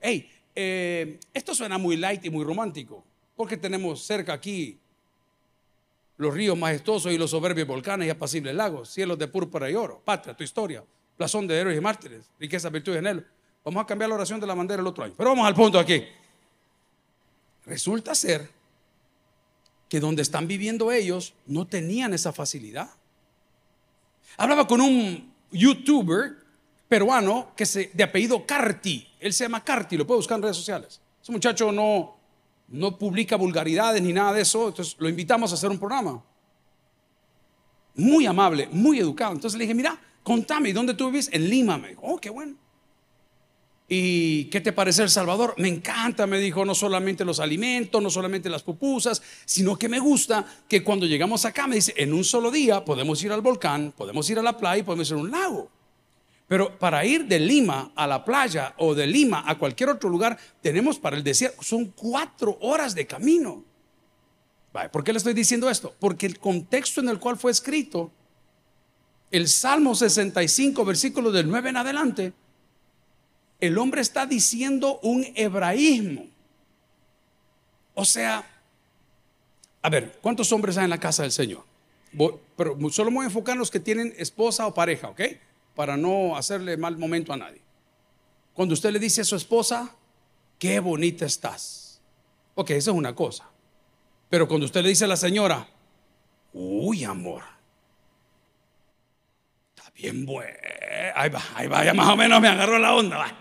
Hey, 0.00 0.30
eh, 0.54 1.18
esto 1.32 1.54
suena 1.54 1.78
muy 1.78 1.96
light 1.96 2.24
y 2.24 2.30
muy 2.30 2.44
romántico. 2.44 3.04
Porque 3.34 3.56
tenemos 3.56 4.04
cerca 4.04 4.32
aquí 4.32 4.78
los 6.16 6.34
ríos 6.34 6.56
majestuosos 6.56 7.12
y 7.12 7.18
los 7.18 7.30
soberbios 7.30 7.66
volcanes 7.66 8.06
y 8.06 8.10
apacibles 8.10 8.54
lagos, 8.54 8.90
cielos 8.90 9.18
de 9.18 9.28
púrpura 9.28 9.70
y 9.70 9.74
oro, 9.74 10.00
patria, 10.04 10.34
tu 10.34 10.44
historia, 10.44 10.84
plazón 11.16 11.46
de 11.46 11.58
héroes 11.58 11.76
y 11.76 11.80
mártires, 11.80 12.30
riqueza, 12.38 12.68
virtud 12.68 12.94
y 12.94 12.98
anhelo. 12.98 13.24
Vamos 13.64 13.82
a 13.82 13.86
cambiar 13.86 14.08
la 14.08 14.16
oración 14.16 14.40
de 14.40 14.46
la 14.46 14.54
bandera 14.54 14.80
el 14.80 14.86
otro 14.86 15.04
año. 15.04 15.14
Pero 15.16 15.30
vamos 15.30 15.46
al 15.46 15.54
punto 15.54 15.78
aquí. 15.78 16.04
Resulta 17.64 18.14
ser 18.14 18.50
que 19.88 20.00
donde 20.00 20.22
están 20.22 20.48
viviendo 20.48 20.90
ellos 20.90 21.34
no 21.46 21.66
tenían 21.66 22.12
esa 22.14 22.32
facilidad. 22.32 22.90
Hablaba 24.36 24.66
con 24.66 24.80
un 24.80 25.32
youtuber 25.50 26.36
peruano 26.88 27.52
que 27.56 27.66
se, 27.66 27.90
de 27.92 28.02
apellido 28.02 28.44
Carti. 28.44 29.06
Él 29.20 29.32
se 29.32 29.44
llama 29.44 29.62
Carti, 29.62 29.96
lo 29.96 30.06
puede 30.06 30.18
buscar 30.18 30.36
en 30.36 30.42
redes 30.42 30.56
sociales. 30.56 31.00
Ese 31.22 31.30
muchacho 31.30 31.70
no, 31.70 32.16
no 32.72 32.98
publica 32.98 33.36
vulgaridades 33.36 34.02
ni 34.02 34.12
nada 34.12 34.32
de 34.32 34.42
eso, 34.42 34.68
entonces 34.68 34.96
lo 34.98 35.08
invitamos 35.08 35.52
a 35.52 35.54
hacer 35.54 35.70
un 35.70 35.78
programa. 35.78 36.22
Muy 37.94 38.24
amable, 38.24 38.68
muy 38.72 38.98
educado. 38.98 39.34
Entonces 39.34 39.58
le 39.58 39.64
dije, 39.64 39.74
mira, 39.74 40.00
contame, 40.22 40.72
¿dónde 40.72 40.94
tú 40.94 41.06
vives? 41.06 41.28
En 41.32 41.48
Lima. 41.48 41.76
Me 41.76 41.90
dijo, 41.90 42.00
oh, 42.02 42.18
qué 42.18 42.30
bueno. 42.30 42.56
¿Y 43.88 44.44
qué 44.44 44.62
te 44.62 44.72
parece 44.72 45.02
El 45.02 45.10
Salvador? 45.10 45.54
Me 45.58 45.68
encanta, 45.68 46.26
me 46.26 46.38
dijo, 46.38 46.64
no 46.64 46.74
solamente 46.74 47.26
los 47.26 47.40
alimentos, 47.40 48.02
no 48.02 48.08
solamente 48.08 48.48
las 48.48 48.62
pupusas, 48.62 49.20
sino 49.44 49.78
que 49.78 49.90
me 49.90 49.98
gusta 49.98 50.46
que 50.66 50.82
cuando 50.82 51.04
llegamos 51.04 51.44
acá, 51.44 51.66
me 51.66 51.74
dice, 51.74 51.92
en 51.98 52.14
un 52.14 52.24
solo 52.24 52.50
día 52.50 52.86
podemos 52.86 53.22
ir 53.22 53.32
al 53.32 53.42
volcán, 53.42 53.92
podemos 53.94 54.28
ir 54.30 54.38
a 54.38 54.42
la 54.42 54.56
playa 54.56 54.78
y 54.78 54.82
podemos 54.82 55.10
ir 55.10 55.16
a 55.16 55.20
un 55.20 55.30
lago. 55.30 55.70
Pero 56.48 56.78
para 56.78 57.04
ir 57.04 57.26
de 57.26 57.38
Lima 57.38 57.92
a 57.94 58.06
la 58.06 58.24
playa 58.24 58.74
o 58.78 58.94
de 58.94 59.06
Lima 59.06 59.44
a 59.46 59.58
cualquier 59.58 59.88
otro 59.88 60.10
lugar, 60.10 60.38
tenemos 60.60 60.98
para 60.98 61.16
el 61.16 61.24
desierto, 61.24 61.62
son 61.62 61.86
cuatro 61.86 62.58
horas 62.60 62.94
de 62.94 63.06
camino. 63.06 63.64
¿Por 64.90 65.04
qué 65.04 65.12
le 65.12 65.18
estoy 65.18 65.34
diciendo 65.34 65.68
esto? 65.68 65.94
Porque 65.98 66.26
el 66.26 66.38
contexto 66.38 67.00
en 67.00 67.08
el 67.08 67.18
cual 67.18 67.36
fue 67.36 67.50
escrito, 67.50 68.10
el 69.30 69.48
Salmo 69.48 69.94
65, 69.94 70.84
versículo 70.84 71.30
del 71.30 71.48
9 71.48 71.70
en 71.70 71.76
adelante, 71.76 72.32
el 73.60 73.78
hombre 73.78 74.00
está 74.00 74.26
diciendo 74.26 74.98
un 75.02 75.26
hebraísmo. 75.34 76.26
O 77.94 78.04
sea, 78.04 78.44
a 79.82 79.90
ver, 79.90 80.18
¿cuántos 80.22 80.52
hombres 80.52 80.76
hay 80.76 80.84
en 80.84 80.90
la 80.90 80.98
casa 80.98 81.22
del 81.22 81.32
Señor? 81.32 81.64
pero 82.56 82.76
solo 82.90 83.10
voy 83.10 83.22
a 83.22 83.28
enfocar 83.28 83.54
en 83.54 83.58
los 83.58 83.70
que 83.70 83.80
tienen 83.80 84.12
esposa 84.18 84.66
o 84.66 84.74
pareja, 84.74 85.08
¿ok? 85.08 85.20
Para 85.74 85.96
no 85.96 86.36
hacerle 86.36 86.76
mal 86.76 86.96
momento 86.98 87.32
a 87.32 87.36
nadie. 87.36 87.62
Cuando 88.54 88.74
usted 88.74 88.90
le 88.90 88.98
dice 88.98 89.22
a 89.22 89.24
su 89.24 89.36
esposa, 89.36 89.94
qué 90.58 90.80
bonita 90.80 91.24
estás. 91.24 92.00
Ok, 92.54 92.70
esa 92.70 92.90
es 92.90 92.96
una 92.96 93.14
cosa. 93.14 93.48
Pero 94.28 94.48
cuando 94.48 94.66
usted 94.66 94.82
le 94.82 94.90
dice 94.90 95.04
a 95.04 95.08
la 95.08 95.16
señora, 95.16 95.66
uy, 96.52 97.04
amor, 97.04 97.42
está 99.74 99.90
bien 99.94 100.26
bueno. 100.26 100.56
Ahí 101.14 101.30
va, 101.30 101.42
ahí 101.54 101.66
va, 101.66 101.84
ya 101.84 101.94
más 101.94 102.08
o 102.08 102.16
menos 102.16 102.40
me 102.40 102.48
agarró 102.48 102.78
la 102.78 102.94
onda. 102.94 103.38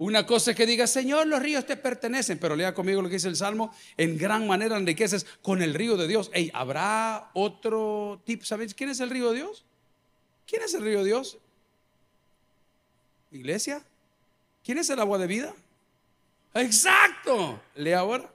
Una 0.00 0.24
cosa 0.24 0.52
es 0.52 0.56
que 0.56 0.64
diga, 0.64 0.86
Señor, 0.86 1.26
los 1.26 1.42
ríos 1.42 1.66
te 1.66 1.76
pertenecen, 1.76 2.38
pero 2.38 2.56
lea 2.56 2.72
conmigo 2.72 3.02
lo 3.02 3.08
que 3.08 3.16
dice 3.16 3.28
el 3.28 3.36
Salmo, 3.36 3.70
en 3.98 4.16
gran 4.16 4.46
manera 4.46 4.78
enriqueces 4.78 5.26
con 5.42 5.60
el 5.60 5.74
río 5.74 5.98
de 5.98 6.08
Dios. 6.08 6.30
Ey, 6.32 6.50
¿habrá 6.54 7.30
otro 7.34 8.22
tipo? 8.24 8.46
¿Sabéis 8.46 8.72
quién 8.72 8.88
es 8.88 9.00
el 9.00 9.10
río 9.10 9.30
de 9.30 9.36
Dios? 9.40 9.66
¿Quién 10.46 10.62
es 10.62 10.72
el 10.72 10.84
río 10.84 11.00
de 11.00 11.04
Dios? 11.04 11.36
Iglesia, 13.32 13.82
¿quién 14.64 14.78
es 14.78 14.90
el 14.90 14.98
agua 14.98 15.18
de 15.18 15.26
vida? 15.26 15.54
Exacto. 16.54 17.60
Lea 17.76 18.00
ahora. 18.00 18.28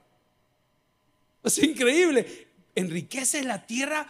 Es 1.44 1.58
increíble. 1.62 2.48
Enriquece 2.74 3.44
la 3.44 3.66
tierra. 3.66 4.08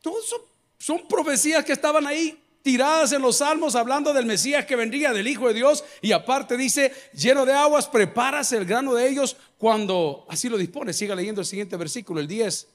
Todos 0.00 0.26
son, 0.26 0.40
son, 0.78 1.06
profecías 1.06 1.64
que 1.64 1.72
estaban 1.72 2.06
ahí 2.06 2.42
tiradas 2.62 3.12
en 3.12 3.20
los 3.20 3.38
salmos 3.38 3.74
hablando 3.74 4.14
del 4.14 4.24
Mesías 4.24 4.64
que 4.64 4.76
vendría, 4.76 5.12
del 5.12 5.28
Hijo 5.28 5.48
de 5.48 5.54
Dios. 5.54 5.84
Y 6.00 6.12
aparte 6.12 6.56
dice, 6.56 6.92
lleno 7.12 7.44
de 7.44 7.52
aguas, 7.52 7.86
preparas 7.86 8.52
el 8.52 8.64
grano 8.64 8.94
de 8.94 9.06
ellos 9.06 9.36
cuando 9.58 10.24
así 10.30 10.48
lo 10.48 10.56
dispone. 10.56 10.94
Siga 10.94 11.14
leyendo 11.14 11.42
el 11.42 11.46
siguiente 11.46 11.76
versículo, 11.76 12.20
el 12.20 12.26
10. 12.26 12.68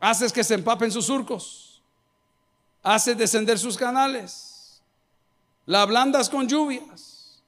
Haces 0.00 0.32
que 0.32 0.42
se 0.42 0.54
empapen 0.54 0.90
sus 0.90 1.06
surcos. 1.06 1.80
Haces 2.82 3.16
descender 3.16 3.58
sus 3.58 3.76
canales 3.76 4.45
la 5.66 5.82
ablandas 5.82 6.30
con 6.30 6.48
lluvias. 6.48 7.42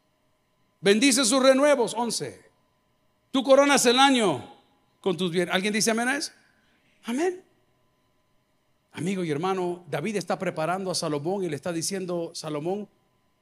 Bendice 0.81 1.25
sus 1.25 1.43
renuevos. 1.43 1.95
11. 1.95 2.45
Tú 3.31 3.43
coronas 3.43 3.85
el 3.87 3.99
año 3.99 4.55
con 5.01 5.17
tus 5.17 5.31
bienes. 5.31 5.55
¿Alguien 5.55 5.73
dice 5.73 5.91
amén 5.91 6.09
a 6.09 6.17
eso? 6.17 6.33
Amén. 7.05 7.43
Amigo 8.93 9.23
y 9.23 9.31
hermano, 9.31 9.85
David 9.89 10.17
está 10.17 10.39
preparando 10.39 10.91
a 10.91 10.95
Salomón 10.95 11.45
y 11.45 11.49
le 11.49 11.57
está 11.57 11.73
diciendo, 11.73 12.33
Salomón, 12.35 12.89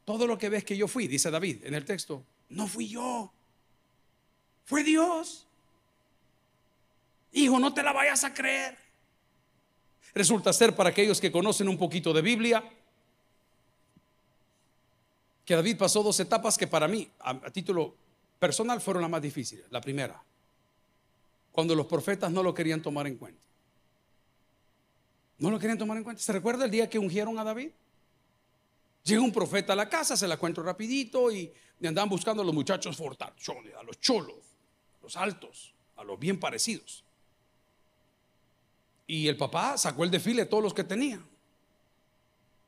todo 0.05 0.27
lo 0.27 0.37
que 0.37 0.51
ves 0.51 0.65
que 0.65 0.77
yo 0.77 0.87
fui, 0.87 1.09
dice 1.09 1.31
David 1.31 1.65
en 1.65 1.75
el 1.75 1.85
texto, 1.85 2.23
no 2.51 2.67
fui 2.67 2.89
yo, 2.89 3.33
fue 4.65 4.85
Dios. 4.85 5.47
Hijo, 7.33 7.59
no 7.59 7.73
te 7.73 7.83
la 7.83 7.93
vayas 7.93 8.23
a 8.25 8.35
creer. 8.35 8.77
Resulta 10.15 10.53
ser 10.53 10.75
para 10.75 10.91
aquellos 10.91 11.21
que 11.21 11.33
conocen 11.33 11.69
un 11.69 11.79
poquito 11.79 12.13
de 12.13 12.23
Biblia, 12.23 12.63
que 15.47 15.55
David 15.55 15.79
pasó 15.79 16.03
dos 16.03 16.19
etapas 16.19 16.59
que 16.59 16.67
para 16.67 16.89
mí, 16.89 17.09
a, 17.21 17.39
título 17.53 17.95
personal, 18.39 18.81
fueron 18.81 19.03
las 19.03 19.11
más 19.11 19.23
difíciles. 19.23 19.65
La 19.71 19.81
primera, 19.81 20.21
cuando 21.53 21.75
los 21.77 21.87
profetas 21.87 22.33
no 22.33 22.43
lo 22.43 22.53
querían 22.53 22.83
tomar 22.83 23.07
en 23.07 23.17
cuenta. 23.17 23.41
No 25.39 25.51
lo 25.51 25.59
querían 25.59 25.79
tomar 25.79 25.97
en 25.99 26.03
cuenta. 26.05 26.21
¿Se 26.21 26.33
recuerda 26.33 26.65
el 26.65 26.71
día 26.71 26.91
que 26.91 26.99
ungieron 26.99 27.39
a 27.39 27.45
David? 27.45 27.71
Llega 29.05 29.23
un 29.23 29.33
profeta 29.33 29.75
a 29.75 29.77
la 29.77 29.89
casa, 29.89 30.17
se 30.17 30.27
la 30.27 30.37
cuento 30.37 30.65
rapidito 30.65 31.31
y 31.31 31.53
le 31.79 31.89
andaban 31.89 32.09
buscando 32.09 32.43
a 32.43 32.45
los 32.45 32.55
muchachos 32.55 32.97
fortachones, 32.97 33.73
a 33.75 33.85
los 33.85 34.01
cholos, 34.01 34.41
a 34.99 35.05
los 35.05 35.17
altos, 35.17 35.73
a 35.95 36.03
los 36.03 36.19
bien 36.19 36.41
parecidos. 36.41 37.05
Y 39.07 39.29
el 39.29 39.37
papá 39.37 39.79
sacó 39.79 40.03
el 40.03 40.11
desfile 40.11 40.43
de 40.43 40.49
todos 40.49 40.65
los 40.65 40.75
que 40.75 40.83
tenía. 40.83 41.23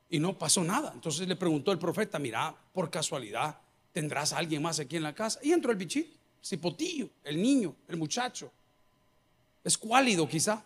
Y 0.09 0.19
no 0.19 0.37
pasó 0.37 0.63
nada. 0.63 0.91
Entonces 0.93 1.27
le 1.27 1.35
preguntó 1.35 1.71
el 1.71 1.79
profeta, 1.79 2.17
mira, 2.19 2.55
por 2.73 2.89
casualidad, 2.89 3.57
¿tendrás 3.93 4.33
a 4.33 4.37
alguien 4.37 4.61
más 4.61 4.79
aquí 4.79 4.97
en 4.97 5.03
la 5.03 5.13
casa? 5.13 5.39
Y 5.43 5.51
entró 5.51 5.71
el 5.71 5.77
bichito, 5.77 6.17
cipotillo, 6.43 7.09
el 7.23 7.41
niño, 7.41 7.75
el 7.87 7.97
muchacho. 7.97 8.51
Es 9.63 9.77
cuálido 9.77 10.27
quizá. 10.27 10.63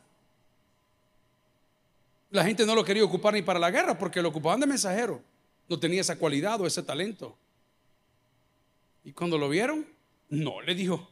La 2.32 2.44
gente 2.44 2.66
no 2.66 2.74
lo 2.74 2.84
quería 2.84 3.04
ocupar 3.04 3.34
ni 3.34 3.42
para 3.42 3.60
la 3.60 3.70
guerra 3.70 3.98
porque 3.98 4.22
lo 4.22 4.30
ocupaban 4.30 4.60
de 4.60 4.68
mensajero. 4.68 5.22
No 5.68 5.80
tenía 5.80 6.02
esa 6.02 6.18
cualidad 6.18 6.60
o 6.62 6.68
ese 6.68 6.82
talento. 6.82 7.38
Y 9.04 9.12
cuando 9.12 9.38
lo 9.38 9.50
vieron, 9.50 9.86
no, 10.30 10.62
le 10.62 10.74
dijo, 10.74 11.10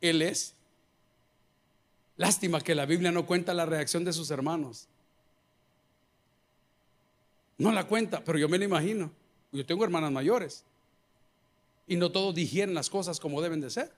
él 0.00 0.22
es. 0.22 0.54
Lástima 2.16 2.60
que 2.60 2.74
la 2.74 2.86
Biblia 2.86 3.10
no 3.10 3.26
cuenta 3.26 3.54
la 3.54 3.66
reacción 3.66 4.04
de 4.04 4.12
sus 4.12 4.30
hermanos. 4.30 4.86
No 7.58 7.72
la 7.72 7.84
cuenta, 7.84 8.22
pero 8.24 8.38
yo 8.38 8.48
me 8.48 8.58
la 8.58 8.64
imagino. 8.64 9.10
Yo 9.52 9.64
tengo 9.64 9.84
hermanas 9.84 10.10
mayores. 10.10 10.64
Y 11.86 11.96
no 11.96 12.10
todos 12.10 12.34
digieren 12.34 12.74
las 12.74 12.90
cosas 12.90 13.20
como 13.20 13.40
deben 13.40 13.60
de 13.60 13.70
ser. 13.70 13.92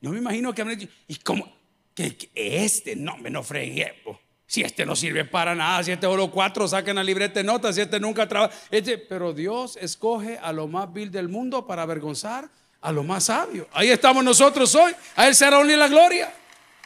Yo 0.00 0.10
me 0.10 0.18
imagino 0.18 0.54
que 0.54 0.64
dicho, 0.64 0.88
¿y 1.08 1.16
cómo? 1.16 1.52
Que, 1.94 2.16
este, 2.34 2.96
no, 2.96 3.18
me 3.18 3.28
no 3.28 3.42
fregué. 3.42 4.02
Si 4.46 4.62
este 4.62 4.86
no 4.86 4.96
sirve 4.96 5.24
para 5.24 5.54
nada, 5.54 5.84
si 5.84 5.92
este 5.92 6.06
solo 6.06 6.30
cuatro 6.30 6.66
saquen 6.66 6.96
la 6.96 7.04
libreta 7.04 7.40
de 7.40 7.44
notas, 7.44 7.74
si 7.74 7.82
este 7.82 8.00
nunca 8.00 8.26
trabaja. 8.26 8.54
Este, 8.70 8.96
pero 8.98 9.32
Dios 9.32 9.76
escoge 9.76 10.38
a 10.38 10.52
lo 10.52 10.66
más 10.66 10.92
vil 10.92 11.10
del 11.10 11.28
mundo 11.28 11.66
para 11.66 11.82
avergonzar 11.82 12.48
a 12.80 12.92
lo 12.92 13.02
más 13.02 13.24
sabio. 13.24 13.68
Ahí 13.72 13.90
estamos 13.90 14.24
nosotros 14.24 14.74
hoy. 14.74 14.92
A 15.16 15.28
Él 15.28 15.34
será 15.34 15.58
unir 15.58 15.76
la 15.76 15.88
gloria. 15.88 16.32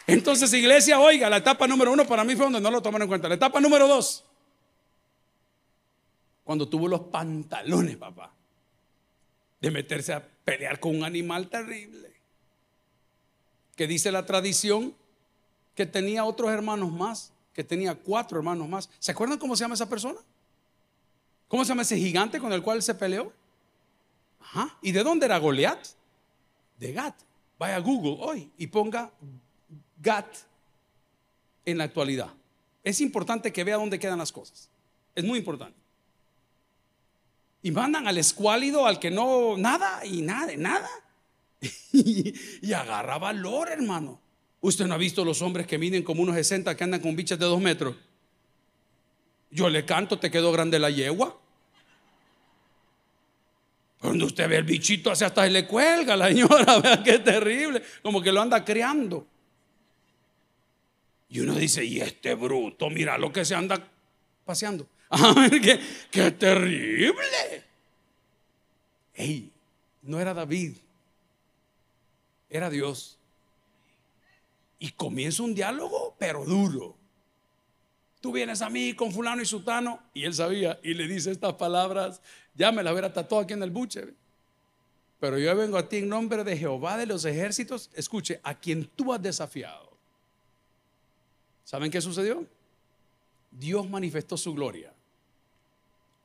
Entonces, 0.06 0.52
iglesia, 0.52 0.98
oiga, 0.98 1.30
la 1.30 1.38
etapa 1.38 1.66
número 1.66 1.92
uno 1.92 2.06
para 2.06 2.24
mí 2.24 2.34
fue 2.34 2.46
donde 2.46 2.60
no 2.60 2.70
lo 2.70 2.82
toman 2.82 3.02
en 3.02 3.08
cuenta. 3.08 3.28
La 3.28 3.36
etapa 3.36 3.60
número 3.60 3.86
dos 3.86 4.24
cuando 6.44 6.68
tuvo 6.68 6.86
los 6.86 7.00
pantalones, 7.00 7.96
papá, 7.96 8.32
de 9.60 9.70
meterse 9.70 10.12
a 10.12 10.22
pelear 10.44 10.78
con 10.78 10.94
un 10.94 11.04
animal 11.04 11.48
terrible. 11.48 12.12
Que 13.74 13.86
dice 13.86 14.12
la 14.12 14.24
tradición 14.24 14.94
que 15.74 15.86
tenía 15.86 16.24
otros 16.24 16.50
hermanos 16.52 16.92
más, 16.92 17.32
que 17.52 17.64
tenía 17.64 17.94
cuatro 17.94 18.38
hermanos 18.38 18.68
más. 18.68 18.90
¿Se 18.98 19.10
acuerdan 19.10 19.38
cómo 19.38 19.56
se 19.56 19.64
llama 19.64 19.74
esa 19.74 19.88
persona? 19.88 20.20
¿Cómo 21.48 21.64
se 21.64 21.70
llama 21.70 21.82
ese 21.82 21.96
gigante 21.96 22.38
con 22.38 22.52
el 22.52 22.62
cual 22.62 22.82
se 22.82 22.94
peleó? 22.94 23.32
Ajá. 24.40 24.76
¿Y 24.82 24.92
de 24.92 25.02
dónde 25.02 25.26
era 25.26 25.38
Goliat? 25.38 25.78
De 26.78 26.92
Gat. 26.92 27.14
Vaya 27.58 27.76
a 27.76 27.80
Google 27.80 28.16
hoy 28.20 28.50
y 28.58 28.66
ponga 28.66 29.10
Gat 30.00 30.26
en 31.64 31.78
la 31.78 31.84
actualidad. 31.84 32.32
Es 32.82 33.00
importante 33.00 33.52
que 33.52 33.64
vea 33.64 33.76
dónde 33.76 33.98
quedan 33.98 34.18
las 34.18 34.30
cosas. 34.30 34.68
Es 35.14 35.24
muy 35.24 35.38
importante. 35.38 35.83
Y 37.64 37.70
mandan 37.70 38.06
al 38.06 38.18
escuálido, 38.18 38.86
al 38.86 39.00
que 39.00 39.10
no, 39.10 39.56
nada, 39.56 40.04
y 40.04 40.20
nada, 40.20 40.52
nada. 40.54 40.90
y, 41.92 42.72
agarra 42.74 43.16
valor, 43.16 43.70
hermano. 43.70 44.20
Usted 44.60 44.86
no 44.86 44.92
ha 44.92 44.98
visto 44.98 45.24
los 45.24 45.40
hombres 45.40 45.66
que 45.66 45.78
miden 45.78 46.02
como 46.02 46.20
unos 46.20 46.34
60 46.34 46.76
que 46.76 46.84
andan 46.84 47.00
con 47.00 47.16
bichas 47.16 47.38
de 47.38 47.46
dos 47.46 47.58
metros. 47.62 47.96
Yo 49.50 49.70
le 49.70 49.86
canto, 49.86 50.18
te 50.18 50.30
quedó 50.30 50.52
grande 50.52 50.78
la 50.78 50.90
yegua. 50.90 51.40
Cuando 53.98 54.26
usted 54.26 54.46
ve 54.46 54.58
el 54.58 54.64
bichito, 54.64 55.10
hace 55.10 55.24
hasta 55.24 55.46
le 55.46 55.66
cuelga 55.66 56.18
la 56.18 56.28
señora, 56.28 56.78
vea 56.82 57.02
qué 57.02 57.18
terrible, 57.20 57.82
como 58.02 58.20
que 58.20 58.30
lo 58.30 58.42
anda 58.42 58.62
criando. 58.62 59.26
Y 61.30 61.40
uno 61.40 61.54
dice, 61.54 61.82
y 61.82 62.02
este 62.02 62.34
bruto, 62.34 62.90
mira 62.90 63.16
lo 63.16 63.32
que 63.32 63.42
se 63.42 63.54
anda 63.54 63.82
paseando. 64.44 64.86
qué, 65.62 65.80
qué 66.10 66.30
terrible. 66.32 67.64
Ey, 69.14 69.52
no 70.02 70.20
era 70.20 70.34
David, 70.34 70.76
era 72.48 72.70
Dios. 72.70 73.18
Y 74.78 74.90
comienza 74.92 75.42
un 75.42 75.54
diálogo, 75.54 76.14
pero 76.18 76.44
duro. 76.44 76.96
Tú 78.24 78.32
vienes 78.32 78.62
a 78.62 78.70
mí 78.70 78.94
con 78.94 79.12
fulano 79.12 79.42
y 79.42 79.44
sutano, 79.44 80.00
y 80.14 80.24
él 80.24 80.32
sabía, 80.32 80.80
y 80.82 80.94
le 80.94 81.06
dice 81.06 81.30
estas 81.30 81.52
palabras, 81.54 82.22
ya 82.54 82.72
me 82.72 82.82
las 82.82 82.94
hubiera 82.94 83.12
tatuado 83.12 83.44
aquí 83.44 83.52
en 83.52 83.62
el 83.62 83.70
buche. 83.70 84.14
Pero 85.20 85.38
yo 85.38 85.54
vengo 85.54 85.76
a 85.76 85.90
ti 85.90 85.98
en 85.98 86.08
nombre 86.08 86.42
de 86.42 86.56
Jehová 86.56 86.96
de 86.96 87.04
los 87.04 87.26
ejércitos, 87.26 87.90
escuche, 87.92 88.40
a 88.42 88.58
quien 88.58 88.86
tú 88.86 89.12
has 89.12 89.20
desafiado. 89.20 89.94
¿Saben 91.64 91.90
qué 91.90 92.00
sucedió? 92.00 92.46
Dios 93.50 93.90
manifestó 93.90 94.38
su 94.38 94.54
gloria, 94.54 94.93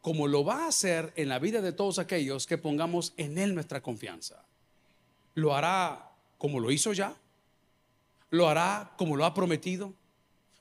como 0.01 0.27
lo 0.27 0.43
va 0.43 0.65
a 0.65 0.67
hacer 0.69 1.11
en 1.15 1.29
la 1.29 1.39
vida 1.39 1.61
de 1.61 1.73
todos 1.73 1.99
aquellos 1.99 2.47
que 2.47 2.57
pongamos 2.57 3.13
en 3.17 3.37
Él 3.37 3.53
nuestra 3.53 3.81
confianza. 3.81 4.45
Lo 5.35 5.55
hará 5.55 6.11
como 6.37 6.59
lo 6.59 6.71
hizo 6.71 6.93
ya, 6.93 7.15
lo 8.29 8.47
hará 8.47 8.93
como 8.97 9.15
lo 9.15 9.25
ha 9.25 9.33
prometido, 9.33 9.93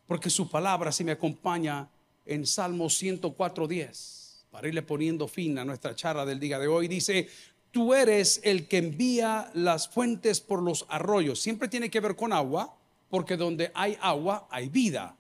porque 0.07 0.31
su 0.31 0.51
palabra 0.51 0.91
si 0.91 1.05
me 1.05 1.13
acompaña 1.13 1.89
en 2.27 2.47
Salmo 2.47 2.87
104.10, 2.87 4.45
para 4.51 4.69
irle 4.69 4.83
poniendo 4.83 5.29
fin 5.29 5.59
a 5.59 5.65
nuestra 5.65 5.95
charla 5.95 6.27
del 6.27 6.41
día 6.41 6.59
de 6.59 6.67
hoy, 6.67 6.89
dice, 6.89 7.29
tú 7.71 7.95
eres 7.95 8.41
el 8.45 8.67
que 8.67 8.79
envía 8.79 9.51
las 9.55 9.89
fuentes 9.89 10.41
por 10.41 10.63
los 10.63 10.87
arroyos. 10.89 11.41
Siempre 11.41 11.69
tiene 11.69 11.91
que 11.91 12.01
ver 12.01 12.17
con 12.17 12.33
agua, 12.33 12.75
porque 13.09 13.37
donde 13.37 13.71
hay 13.75 13.97
agua 14.01 14.49
hay 14.51 14.69
vida. 14.69 15.17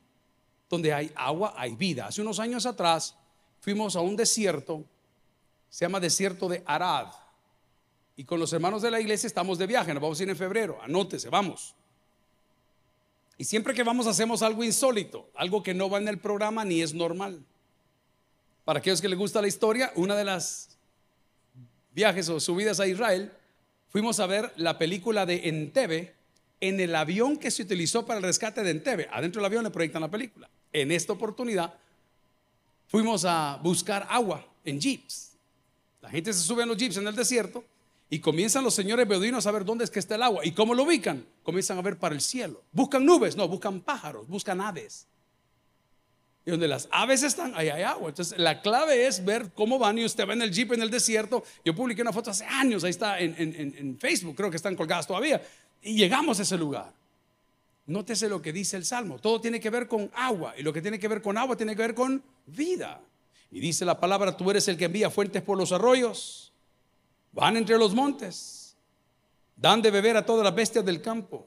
Donde 0.68 0.92
hay 0.92 1.12
agua 1.14 1.54
hay 1.56 1.76
vida. 1.76 2.06
Hace 2.06 2.20
unos 2.20 2.38
años 2.40 2.66
atrás 2.66 3.16
fuimos 3.60 3.96
a 3.96 4.00
un 4.00 4.16
desierto, 4.16 4.84
se 5.68 5.84
llama 5.84 6.00
desierto 6.00 6.48
de 6.48 6.62
Arad. 6.66 7.08
Y 8.16 8.24
con 8.24 8.40
los 8.40 8.52
hermanos 8.52 8.82
de 8.82 8.90
la 8.90 9.00
iglesia 9.00 9.26
estamos 9.26 9.58
de 9.58 9.66
viaje, 9.66 9.94
nos 9.94 10.02
vamos 10.02 10.18
a 10.18 10.22
ir 10.22 10.30
en 10.30 10.36
febrero, 10.36 10.78
anótese, 10.82 11.28
vamos. 11.28 11.74
Y 13.36 13.44
siempre 13.44 13.72
que 13.72 13.84
vamos 13.84 14.08
hacemos 14.08 14.42
algo 14.42 14.64
insólito, 14.64 15.30
algo 15.34 15.62
que 15.62 15.72
no 15.72 15.88
va 15.88 15.98
en 15.98 16.08
el 16.08 16.18
programa 16.18 16.64
ni 16.64 16.82
es 16.82 16.92
normal. 16.92 17.44
Para 18.64 18.80
aquellos 18.80 19.00
que 19.00 19.08
les 19.08 19.18
gusta 19.18 19.40
la 19.40 19.46
historia, 19.46 19.92
una 19.94 20.16
de 20.16 20.24
las 20.24 20.76
viajes 21.94 22.28
o 22.28 22.40
subidas 22.40 22.80
a 22.80 22.86
Israel, 22.88 23.32
fuimos 23.88 24.18
a 24.20 24.26
ver 24.26 24.52
la 24.56 24.76
película 24.76 25.24
de 25.24 25.48
Entebbe 25.48 26.14
en 26.60 26.80
el 26.80 26.94
avión 26.96 27.36
que 27.36 27.52
se 27.52 27.62
utilizó 27.62 28.04
para 28.04 28.18
el 28.18 28.24
rescate 28.24 28.62
de 28.64 28.70
Entebbe. 28.70 29.08
Adentro 29.12 29.40
del 29.40 29.46
avión 29.46 29.64
le 29.64 29.70
proyectan 29.70 30.02
la 30.02 30.10
película. 30.10 30.50
En 30.72 30.90
esta 30.90 31.12
oportunidad 31.12 31.74
fuimos 32.88 33.24
a 33.24 33.60
buscar 33.62 34.06
agua 34.10 34.44
en 34.64 34.80
jeeps. 34.80 35.36
La 36.00 36.10
gente 36.10 36.32
se 36.32 36.40
sube 36.40 36.62
en 36.62 36.68
los 36.68 36.76
jeeps 36.76 36.96
en 36.96 37.06
el 37.06 37.14
desierto 37.14 37.64
y 38.10 38.18
comienzan 38.18 38.64
los 38.64 38.74
señores 38.74 39.06
beduinos 39.06 39.46
a 39.46 39.50
ver 39.50 39.64
dónde 39.64 39.84
es 39.84 39.90
que 39.90 39.98
está 39.98 40.16
el 40.16 40.22
agua. 40.22 40.44
¿Y 40.44 40.52
cómo 40.52 40.74
lo 40.74 40.84
ubican? 40.84 41.24
Comienzan 41.42 41.78
a 41.78 41.82
ver 41.82 41.98
para 41.98 42.14
el 42.14 42.20
cielo. 42.20 42.62
Buscan 42.72 43.04
nubes, 43.04 43.36
no, 43.36 43.46
buscan 43.46 43.80
pájaros, 43.80 44.26
buscan 44.26 44.60
aves. 44.60 45.06
Y 46.46 46.50
donde 46.50 46.66
las 46.66 46.88
aves 46.90 47.22
están, 47.22 47.52
ahí 47.54 47.68
hay 47.68 47.82
agua. 47.82 48.08
Entonces, 48.08 48.38
la 48.38 48.62
clave 48.62 49.06
es 49.06 49.22
ver 49.22 49.52
cómo 49.52 49.78
van. 49.78 49.98
Y 49.98 50.04
usted 50.06 50.26
va 50.26 50.32
en 50.32 50.40
el 50.40 50.50
jeep 50.50 50.72
en 50.72 50.80
el 50.80 50.90
desierto. 50.90 51.44
Yo 51.62 51.74
publiqué 51.74 52.00
una 52.00 52.12
foto 52.12 52.30
hace 52.30 52.46
años, 52.46 52.84
ahí 52.84 52.90
está 52.90 53.20
en, 53.20 53.34
en 53.36 53.98
Facebook, 53.98 54.34
creo 54.34 54.50
que 54.50 54.56
están 54.56 54.74
colgadas 54.74 55.06
todavía. 55.06 55.42
Y 55.82 55.94
llegamos 55.94 56.38
a 56.38 56.42
ese 56.42 56.56
lugar. 56.56 56.92
Nótese 57.88 58.28
lo 58.28 58.40
que 58.40 58.52
dice 58.52 58.76
el 58.76 58.84
Salmo. 58.84 59.18
Todo 59.18 59.40
tiene 59.40 59.58
que 59.58 59.70
ver 59.70 59.88
con 59.88 60.10
agua. 60.14 60.54
Y 60.56 60.62
lo 60.62 60.72
que 60.72 60.80
tiene 60.80 60.98
que 60.98 61.08
ver 61.08 61.20
con 61.20 61.36
agua 61.36 61.56
tiene 61.56 61.74
que 61.74 61.82
ver 61.82 61.94
con 61.94 62.22
vida. 62.46 63.00
Y 63.50 63.60
dice 63.60 63.84
la 63.84 63.98
palabra, 63.98 64.36
tú 64.36 64.50
eres 64.50 64.68
el 64.68 64.78
que 64.78 64.84
envía 64.84 65.10
fuentes 65.10 65.42
por 65.42 65.58
los 65.58 65.72
arroyos 65.72 66.48
Van 67.32 67.56
entre 67.56 67.78
los 67.78 67.94
montes, 67.94 68.76
dan 69.56 69.82
de 69.82 69.90
beber 69.90 70.16
a 70.16 70.24
todas 70.24 70.44
las 70.44 70.54
bestias 70.54 70.84
del 70.84 71.02
campo, 71.02 71.46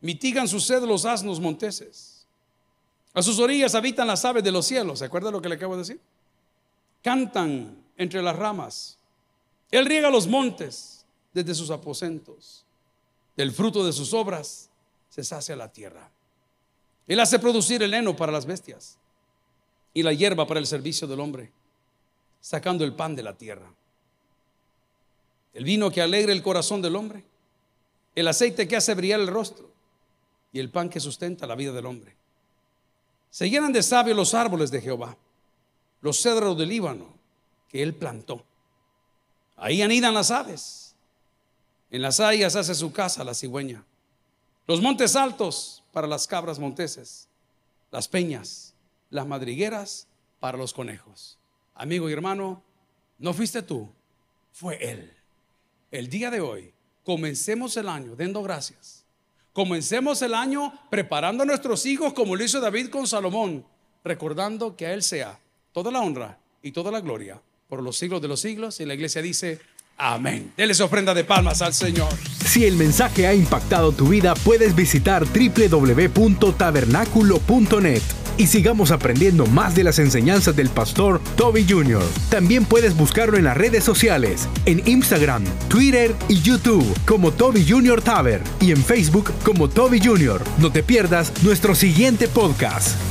mitigan 0.00 0.48
su 0.48 0.60
sed 0.60 0.82
los 0.82 1.04
asnos 1.04 1.40
monteses. 1.40 2.26
A 3.12 3.22
sus 3.22 3.38
orillas 3.38 3.74
habitan 3.74 4.06
las 4.06 4.24
aves 4.24 4.44
de 4.44 4.52
los 4.52 4.66
cielos. 4.66 5.00
¿Se 5.00 5.04
acuerda 5.04 5.32
lo 5.32 5.42
que 5.42 5.48
le 5.48 5.56
acabo 5.56 5.74
de 5.74 5.80
decir? 5.80 6.00
Cantan 7.02 7.76
entre 7.96 8.22
las 8.22 8.36
ramas. 8.36 8.98
Él 9.70 9.84
riega 9.84 10.10
los 10.10 10.28
montes 10.28 11.04
desde 11.34 11.54
sus 11.54 11.70
aposentos. 11.70 12.64
Del 13.36 13.52
fruto 13.52 13.84
de 13.84 13.92
sus 13.92 14.14
obras 14.14 14.69
sacia 15.24 15.56
la 15.56 15.72
tierra. 15.72 16.10
Él 17.06 17.20
hace 17.20 17.38
producir 17.38 17.82
el 17.82 17.94
heno 17.94 18.16
para 18.16 18.32
las 18.32 18.46
bestias 18.46 18.98
y 19.92 20.02
la 20.02 20.12
hierba 20.12 20.46
para 20.46 20.60
el 20.60 20.66
servicio 20.66 21.08
del 21.08 21.20
hombre, 21.20 21.50
sacando 22.40 22.84
el 22.84 22.94
pan 22.94 23.16
de 23.16 23.22
la 23.22 23.36
tierra 23.36 23.70
el 25.52 25.64
vino 25.64 25.90
que 25.90 26.02
alegra 26.02 26.32
el 26.32 26.42
corazón 26.42 26.80
del 26.82 26.96
hombre, 26.96 27.24
el 28.14 28.28
aceite 28.28 28.68
que 28.68 28.76
hace 28.76 28.94
brillar 28.94 29.20
el 29.20 29.26
rostro 29.26 29.70
y 30.52 30.60
el 30.60 30.70
pan 30.70 30.88
que 30.88 31.00
sustenta 31.00 31.46
la 31.46 31.54
vida 31.54 31.72
del 31.72 31.86
hombre. 31.86 32.14
Se 33.30 33.48
llenan 33.48 33.72
de 33.72 33.82
sabio 33.82 34.14
los 34.14 34.34
árboles 34.34 34.70
de 34.70 34.80
Jehová, 34.80 35.16
los 36.00 36.20
cedros 36.20 36.56
del 36.56 36.68
Líbano 36.68 37.14
que 37.68 37.82
él 37.82 37.94
plantó. 37.94 38.44
Ahí 39.56 39.82
anidan 39.82 40.14
las 40.14 40.30
aves. 40.30 40.94
En 41.90 42.02
las 42.02 42.20
hayas 42.20 42.56
hace 42.56 42.74
su 42.74 42.92
casa 42.92 43.22
la 43.24 43.34
cigüeña. 43.34 43.84
Los 44.70 44.80
montes 44.80 45.16
altos 45.16 45.82
para 45.90 46.06
las 46.06 46.28
cabras 46.28 46.60
monteses. 46.60 47.26
Las 47.90 48.06
peñas, 48.06 48.72
las 49.10 49.26
madrigueras 49.26 50.06
para 50.38 50.56
los 50.56 50.72
conejos. 50.72 51.40
Amigo 51.74 52.08
y 52.08 52.12
hermano, 52.12 52.62
no 53.18 53.34
fuiste 53.34 53.62
tú, 53.62 53.90
fue 54.52 54.78
él 54.80 55.12
el 55.90 56.08
día 56.08 56.30
de 56.30 56.40
hoy, 56.40 56.72
comencemos 57.04 57.76
el 57.78 57.88
año 57.88 58.14
dando 58.14 58.44
gracias. 58.44 59.04
Comencemos 59.52 60.22
el 60.22 60.34
año 60.34 60.72
preparando 60.88 61.42
a 61.42 61.46
nuestros 61.46 61.84
hijos 61.84 62.12
como 62.12 62.36
lo 62.36 62.44
hizo 62.44 62.60
David 62.60 62.90
con 62.90 63.08
Salomón, 63.08 63.66
recordando 64.04 64.76
que 64.76 64.86
a 64.86 64.94
Él 64.94 65.02
sea 65.02 65.40
toda 65.72 65.90
la 65.90 65.98
honra 65.98 66.38
y 66.62 66.70
toda 66.70 66.92
la 66.92 67.00
gloria 67.00 67.42
por 67.68 67.82
los 67.82 67.98
siglos 67.98 68.22
de 68.22 68.28
los 68.28 68.38
siglos. 68.38 68.78
Y 68.78 68.86
la 68.86 68.94
iglesia 68.94 69.20
dice, 69.20 69.60
amén. 70.00 70.52
Déles 70.56 70.80
ofrenda 70.80 71.14
de 71.14 71.22
palmas 71.24 71.62
al 71.62 71.74
Señor. 71.74 72.08
Si 72.44 72.64
el 72.64 72.76
mensaje 72.76 73.26
ha 73.26 73.34
impactado 73.34 73.90
tu 73.92 74.08
vida, 74.08 74.34
puedes 74.34 74.74
visitar 74.74 75.24
www.tabernaculo.net 75.26 78.02
y 78.38 78.46
sigamos 78.46 78.90
aprendiendo 78.90 79.44
más 79.46 79.74
de 79.74 79.84
las 79.84 79.98
enseñanzas 79.98 80.56
del 80.56 80.70
pastor 80.70 81.20
Toby 81.36 81.66
Jr. 81.68 82.02
También 82.30 82.64
puedes 82.64 82.96
buscarlo 82.96 83.36
en 83.36 83.44
las 83.44 83.54
redes 83.56 83.84
sociales, 83.84 84.48
en 84.64 84.82
Instagram, 84.88 85.44
Twitter 85.68 86.16
y 86.28 86.40
YouTube 86.40 86.86
como 87.04 87.32
Toby 87.32 87.68
Jr. 87.68 88.00
Taber 88.00 88.40
y 88.60 88.72
en 88.72 88.82
Facebook 88.82 89.30
como 89.44 89.68
Toby 89.68 90.00
Jr. 90.02 90.42
No 90.58 90.72
te 90.72 90.82
pierdas 90.82 91.30
nuestro 91.42 91.74
siguiente 91.74 92.28
podcast. 92.28 93.09